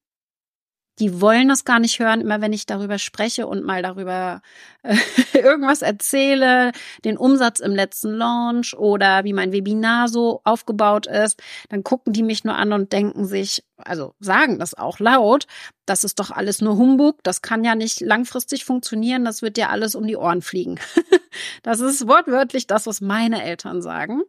die 1.00 1.20
wollen 1.20 1.50
das 1.50 1.66
gar 1.66 1.80
nicht 1.80 2.00
hören, 2.00 2.22
immer 2.22 2.42
wenn 2.42 2.54
ich 2.54 2.66
darüber 2.66 2.98
spreche 3.00 3.48
und 3.48 3.64
mal 3.64 3.82
darüber 3.82 4.42
äh, 4.84 4.96
irgendwas 5.34 5.82
erzähle, 5.82 6.72
den 7.04 7.18
Umsatz 7.18 7.60
im 7.60 7.76
letzten 7.76 8.14
Launch 8.14 8.76
oder 8.78 9.24
wie 9.24 9.34
mein 9.34 9.52
Webinar 9.52 10.08
so 10.08 10.42
aufgebaut 10.44 11.08
ist, 11.08 11.42
dann 11.70 11.84
gucken 11.84 12.14
die 12.14 12.24
mich 12.24 12.44
nur 12.44 12.56
an 12.56 12.72
und 12.72 12.94
denken 12.94 13.26
sich, 13.26 13.64
also 13.78 14.14
sagen 14.20 14.58
das 14.58 14.74
auch 14.74 15.00
laut, 15.00 15.48
das 15.86 16.04
ist 16.04 16.20
doch 16.20 16.32
alles 16.32 16.62
nur 16.62 16.78
Humbug, 16.78 17.24
das 17.24 17.42
kann 17.42 17.64
ja 17.64 17.76
nicht 17.76 18.00
langfristig 18.00 18.64
funktionieren, 18.64 19.26
das 19.26 19.42
wird 19.42 19.58
ja 19.58 19.70
alles 19.70 19.96
um 19.96 20.08
die 20.08 20.16
Ohren 20.16 20.42
fliegen. 20.42 20.80
das 21.64 21.82
ist 21.82 22.08
wortwörtlich 22.08 22.68
das, 22.68 22.88
was 22.88 23.02
meine 23.02 23.44
Eltern 23.44 23.82
sagen. 23.82 24.22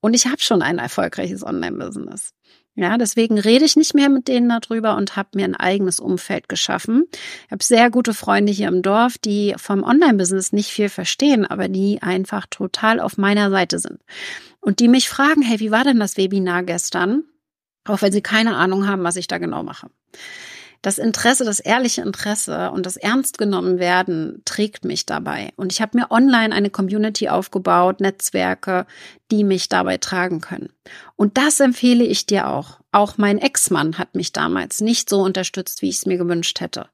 Und 0.00 0.14
ich 0.14 0.26
habe 0.26 0.40
schon 0.40 0.62
ein 0.62 0.78
erfolgreiches 0.78 1.44
Online-Business. 1.44 2.34
Ja, 2.74 2.96
deswegen 2.96 3.38
rede 3.38 3.66
ich 3.66 3.76
nicht 3.76 3.94
mehr 3.94 4.08
mit 4.08 4.28
denen 4.28 4.48
darüber 4.48 4.96
und 4.96 5.14
habe 5.14 5.28
mir 5.34 5.44
ein 5.44 5.56
eigenes 5.56 6.00
Umfeld 6.00 6.48
geschaffen. 6.48 7.04
Ich 7.44 7.50
habe 7.50 7.62
sehr 7.62 7.90
gute 7.90 8.14
Freunde 8.14 8.50
hier 8.50 8.68
im 8.68 8.80
Dorf, 8.80 9.18
die 9.18 9.54
vom 9.58 9.82
Online-Business 9.82 10.52
nicht 10.52 10.70
viel 10.70 10.88
verstehen, 10.88 11.44
aber 11.44 11.68
die 11.68 12.00
einfach 12.00 12.46
total 12.48 12.98
auf 12.98 13.18
meiner 13.18 13.50
Seite 13.50 13.78
sind. 13.78 14.00
Und 14.60 14.80
die 14.80 14.88
mich 14.88 15.10
fragen, 15.10 15.42
hey, 15.42 15.60
wie 15.60 15.70
war 15.70 15.84
denn 15.84 16.00
das 16.00 16.16
Webinar 16.16 16.62
gestern? 16.62 17.24
Auch 17.84 18.00
wenn 18.00 18.12
sie 18.12 18.22
keine 18.22 18.56
Ahnung 18.56 18.86
haben, 18.86 19.02
was 19.02 19.16
ich 19.16 19.26
da 19.26 19.36
genau 19.36 19.62
mache. 19.62 19.90
Das 20.82 20.98
Interesse, 20.98 21.44
das 21.44 21.60
ehrliche 21.60 22.02
Interesse 22.02 22.72
und 22.72 22.86
das 22.86 22.96
ernst 22.96 23.38
genommen 23.38 23.78
werden 23.78 24.42
trägt 24.44 24.84
mich 24.84 25.06
dabei. 25.06 25.52
Und 25.54 25.72
ich 25.72 25.80
habe 25.80 25.96
mir 25.96 26.10
online 26.10 26.52
eine 26.52 26.70
Community 26.70 27.28
aufgebaut, 27.28 28.00
Netzwerke, 28.00 28.86
die 29.30 29.44
mich 29.44 29.68
dabei 29.68 29.98
tragen 29.98 30.40
können. 30.40 30.70
Und 31.14 31.38
das 31.38 31.60
empfehle 31.60 32.04
ich 32.04 32.26
dir 32.26 32.48
auch. 32.48 32.80
Auch 32.90 33.16
mein 33.16 33.38
Ex-Mann 33.38 33.96
hat 33.96 34.16
mich 34.16 34.32
damals 34.32 34.80
nicht 34.80 35.08
so 35.08 35.22
unterstützt, 35.22 35.82
wie 35.82 35.88
ich 35.88 35.96
es 35.96 36.06
mir 36.06 36.18
gewünscht 36.18 36.60
hätte. 36.60 36.88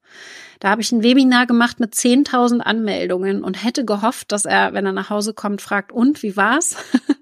Da 0.61 0.71
habe 0.71 0.83
ich 0.83 0.91
ein 0.91 1.03
Webinar 1.03 1.47
gemacht 1.47 1.79
mit 1.79 1.95
10.000 1.95 2.61
Anmeldungen 2.61 3.45
und 3.45 3.63
hätte 3.63 3.85
gehofft, 3.85 4.33
dass 4.33 4.45
er, 4.45 4.73
wenn 4.73 4.87
er 4.87 4.93
nach 4.93 5.11
Hause 5.11 5.35
kommt, 5.35 5.63
fragt, 5.63 5.93
und 5.93 6.23
wie 6.23 6.37
war's? 6.37 6.77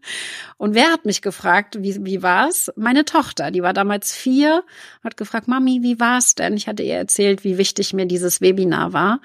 und 0.57 0.75
wer 0.75 0.91
hat 0.91 1.05
mich 1.05 1.21
gefragt, 1.21 1.83
wie, 1.83 2.05
wie 2.05 2.23
war's? 2.23 2.73
Meine 2.77 3.05
Tochter, 3.05 3.51
die 3.51 3.63
war 3.63 3.75
damals 3.75 4.15
vier, 4.15 4.65
hat 5.05 5.17
gefragt, 5.17 5.49
Mami, 5.49 5.81
wie 5.83 6.01
war's 6.01 6.35
denn? 6.35 6.55
Ich 6.55 6.67
hatte 6.67 6.83
ihr 6.83 6.97
erzählt, 6.97 7.45
wie 7.45 7.59
wichtig 7.59 7.93
mir 7.93 8.07
dieses 8.07 8.41
Webinar 8.41 8.93
war. 8.93 9.21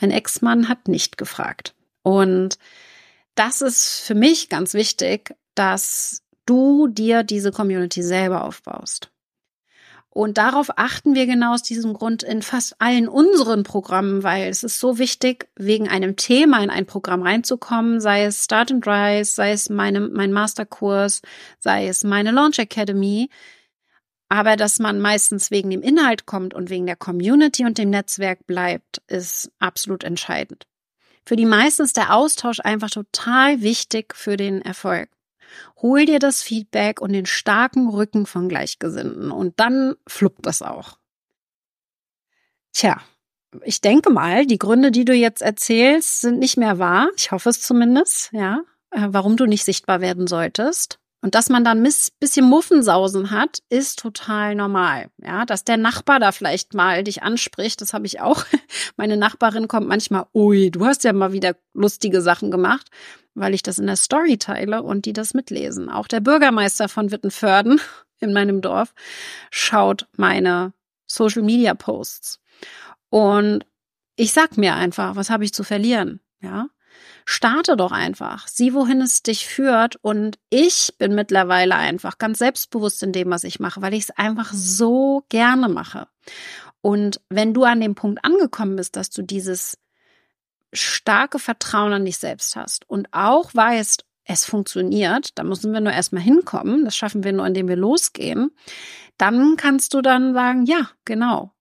Mein 0.00 0.12
Ex-Mann 0.12 0.68
hat 0.68 0.86
nicht 0.86 1.18
gefragt. 1.18 1.74
Und 2.02 2.58
das 3.34 3.60
ist 3.60 4.00
für 4.00 4.14
mich 4.14 4.48
ganz 4.48 4.74
wichtig, 4.74 5.34
dass 5.54 6.22
du 6.46 6.86
dir 6.86 7.24
diese 7.24 7.52
Community 7.52 8.02
selber 8.02 8.44
aufbaust. 8.44 9.10
Und 10.18 10.36
darauf 10.36 10.76
achten 10.76 11.14
wir 11.14 11.26
genau 11.26 11.54
aus 11.54 11.62
diesem 11.62 11.94
Grund 11.94 12.24
in 12.24 12.42
fast 12.42 12.74
allen 12.80 13.08
unseren 13.08 13.62
Programmen, 13.62 14.24
weil 14.24 14.48
es 14.48 14.64
ist 14.64 14.80
so 14.80 14.98
wichtig, 14.98 15.48
wegen 15.54 15.88
einem 15.88 16.16
Thema 16.16 16.60
in 16.60 16.70
ein 16.70 16.86
Programm 16.86 17.22
reinzukommen, 17.22 18.00
sei 18.00 18.24
es 18.24 18.42
Start 18.42 18.72
and 18.72 18.84
Rise, 18.84 19.32
sei 19.32 19.52
es 19.52 19.70
meine, 19.70 20.00
mein 20.00 20.32
Masterkurs, 20.32 21.22
sei 21.60 21.86
es 21.86 22.02
meine 22.02 22.32
Launch 22.32 22.58
Academy. 22.58 23.30
Aber 24.28 24.56
dass 24.56 24.80
man 24.80 24.98
meistens 24.98 25.52
wegen 25.52 25.70
dem 25.70 25.82
Inhalt 25.82 26.26
kommt 26.26 26.52
und 26.52 26.68
wegen 26.68 26.86
der 26.86 26.96
Community 26.96 27.64
und 27.64 27.78
dem 27.78 27.90
Netzwerk 27.90 28.44
bleibt, 28.44 29.00
ist 29.06 29.52
absolut 29.60 30.02
entscheidend. 30.02 30.66
Für 31.24 31.36
die 31.36 31.46
meisten 31.46 31.82
ist 31.84 31.96
der 31.96 32.12
Austausch 32.12 32.58
einfach 32.58 32.90
total 32.90 33.62
wichtig 33.62 34.16
für 34.16 34.36
den 34.36 34.62
Erfolg. 34.62 35.10
Hol 35.80 36.06
dir 36.06 36.18
das 36.18 36.42
Feedback 36.42 37.00
und 37.00 37.12
den 37.12 37.26
starken 37.26 37.88
Rücken 37.88 38.26
von 38.26 38.48
Gleichgesinnten 38.48 39.30
und 39.30 39.58
dann 39.60 39.94
fluppt 40.06 40.46
das 40.46 40.62
auch. 40.62 40.98
Tja, 42.72 43.00
ich 43.62 43.80
denke 43.80 44.10
mal, 44.10 44.46
die 44.46 44.58
Gründe, 44.58 44.90
die 44.90 45.04
du 45.04 45.14
jetzt 45.14 45.42
erzählst, 45.42 46.20
sind 46.20 46.38
nicht 46.38 46.56
mehr 46.56 46.78
wahr. 46.78 47.08
Ich 47.16 47.32
hoffe 47.32 47.48
es 47.48 47.60
zumindest, 47.60 48.30
ja, 48.32 48.62
äh, 48.90 49.08
warum 49.08 49.36
du 49.36 49.46
nicht 49.46 49.64
sichtbar 49.64 50.00
werden 50.00 50.26
solltest. 50.26 50.98
Und 51.20 51.34
dass 51.34 51.48
man 51.48 51.64
dann 51.64 51.82
ein 51.82 51.92
bisschen 52.20 52.48
Muffensausen 52.48 53.32
hat, 53.32 53.58
ist 53.68 53.98
total 53.98 54.54
normal. 54.54 55.10
Ja, 55.18 55.44
dass 55.44 55.64
der 55.64 55.76
Nachbar 55.76 56.20
da 56.20 56.30
vielleicht 56.30 56.74
mal 56.74 57.02
dich 57.02 57.24
anspricht, 57.24 57.80
das 57.80 57.92
habe 57.92 58.06
ich 58.06 58.20
auch. 58.20 58.44
Meine 58.96 59.16
Nachbarin 59.16 59.66
kommt 59.66 59.88
manchmal, 59.88 60.26
ui, 60.32 60.70
du 60.70 60.86
hast 60.86 61.02
ja 61.02 61.12
mal 61.12 61.32
wieder 61.32 61.56
lustige 61.74 62.20
Sachen 62.20 62.50
gemacht 62.50 62.86
weil 63.40 63.54
ich 63.54 63.62
das 63.62 63.78
in 63.78 63.86
der 63.86 63.96
Story 63.96 64.36
teile 64.36 64.82
und 64.82 65.04
die 65.04 65.12
das 65.12 65.34
mitlesen. 65.34 65.88
Auch 65.88 66.08
der 66.08 66.20
Bürgermeister 66.20 66.88
von 66.88 67.10
Wittenförden 67.10 67.80
in 68.20 68.32
meinem 68.32 68.60
Dorf 68.60 68.94
schaut 69.50 70.06
meine 70.16 70.72
Social 71.06 71.42
Media 71.42 71.74
Posts. 71.74 72.40
Und 73.10 73.64
ich 74.16 74.32
sag 74.32 74.56
mir 74.56 74.74
einfach, 74.74 75.16
was 75.16 75.30
habe 75.30 75.44
ich 75.44 75.54
zu 75.54 75.64
verlieren? 75.64 76.20
Ja? 76.40 76.68
Starte 77.30 77.76
doch 77.76 77.92
einfach. 77.92 78.48
Sieh, 78.48 78.72
wohin 78.72 79.02
es 79.02 79.22
dich 79.22 79.46
führt. 79.46 79.96
Und 79.96 80.38
ich 80.48 80.94
bin 80.96 81.14
mittlerweile 81.14 81.74
einfach 81.74 82.16
ganz 82.16 82.38
selbstbewusst 82.38 83.02
in 83.02 83.12
dem, 83.12 83.28
was 83.28 83.44
ich 83.44 83.60
mache, 83.60 83.82
weil 83.82 83.92
ich 83.92 84.04
es 84.04 84.10
einfach 84.16 84.50
so 84.54 85.26
gerne 85.28 85.68
mache. 85.68 86.08
Und 86.80 87.20
wenn 87.28 87.52
du 87.52 87.64
an 87.64 87.82
dem 87.82 87.94
Punkt 87.94 88.24
angekommen 88.24 88.76
bist, 88.76 88.96
dass 88.96 89.10
du 89.10 89.20
dieses 89.20 89.76
starke 90.72 91.38
Vertrauen 91.38 91.92
an 91.92 92.06
dich 92.06 92.16
selbst 92.16 92.56
hast 92.56 92.88
und 92.88 93.08
auch 93.12 93.54
weißt, 93.54 94.06
es 94.24 94.46
funktioniert, 94.46 95.38
da 95.38 95.44
müssen 95.44 95.74
wir 95.74 95.82
nur 95.82 95.92
erstmal 95.92 96.22
hinkommen, 96.22 96.86
das 96.86 96.96
schaffen 96.96 97.24
wir 97.24 97.34
nur, 97.34 97.46
indem 97.46 97.68
wir 97.68 97.76
losgehen, 97.76 98.52
dann 99.18 99.58
kannst 99.58 99.92
du 99.92 100.00
dann 100.00 100.32
sagen, 100.32 100.64
ja, 100.64 100.88
genau. 101.04 101.52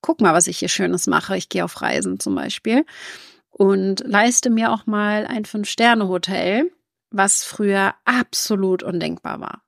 Guck 0.00 0.22
mal, 0.22 0.32
was 0.32 0.46
ich 0.46 0.58
hier 0.58 0.70
Schönes 0.70 1.06
mache. 1.06 1.36
Ich 1.36 1.50
gehe 1.50 1.66
auf 1.66 1.82
Reisen 1.82 2.18
zum 2.18 2.34
Beispiel 2.34 2.86
und 3.60 4.00
leiste 4.06 4.48
mir 4.48 4.72
auch 4.72 4.86
mal 4.86 5.26
ein 5.26 5.44
Fünf-Sterne-Hotel, 5.44 6.72
was 7.10 7.44
früher 7.44 7.94
absolut 8.06 8.82
undenkbar 8.82 9.38
war. 9.38 9.62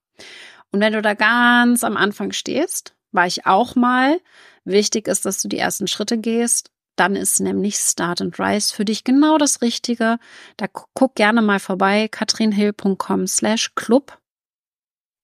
Und 0.71 0.81
wenn 0.81 0.95
du 0.95 1.03
da 1.03 1.13
ganz 1.13 1.85
am 1.85 1.99
Anfang 1.99 2.33
stehst, 2.33 2.95
war 3.11 3.27
ich 3.27 3.45
auch 3.45 3.75
mal. 3.75 4.19
Wichtig 4.65 5.09
ist, 5.09 5.27
dass 5.27 5.43
du 5.43 5.49
die 5.49 5.59
ersten 5.59 5.89
Schritte 5.89 6.17
gehst 6.17 6.71
dann 6.97 7.17
ist 7.17 7.41
nämlich 7.41 7.77
Start 7.77 8.21
and 8.21 8.39
Rise 8.39 8.75
für 8.75 8.85
dich 8.85 9.03
genau 9.03 9.39
das 9.39 9.63
Richtige. 9.63 10.19
Da 10.59 10.67
guck 10.69 11.15
gerne 11.15 11.41
mal 11.41 11.59
vorbei, 11.59 12.07
katrinhill.com 12.09 13.27
slash 13.27 13.75
club. 13.75 14.19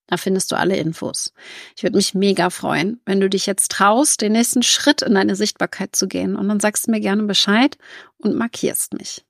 Da 0.09 0.17
findest 0.17 0.51
du 0.51 0.57
alle 0.57 0.77
Infos. 0.77 1.33
Ich 1.77 1.83
würde 1.85 1.97
mich 1.97 2.15
mega 2.15 2.51
freuen, 2.51 3.01
wenn 3.05 3.21
du 3.21 3.29
dich 3.29 3.47
jetzt 3.47 3.71
traust, 3.71 4.21
den 4.23 4.33
nächsten 4.33 4.63
Schritt 4.63 5.03
in 5.03 5.15
deine 5.15 5.37
Sichtbarkeit 5.37 5.95
zu 5.95 6.09
gehen 6.09 6.35
und 6.35 6.49
dann 6.49 6.61
sagst 6.61 6.87
du 6.87 6.91
mir 6.91 7.01
gerne 7.01 7.23
Bescheid 7.25 7.79
und 8.17 8.35
markierst 8.35 8.95
mich. 8.95 9.25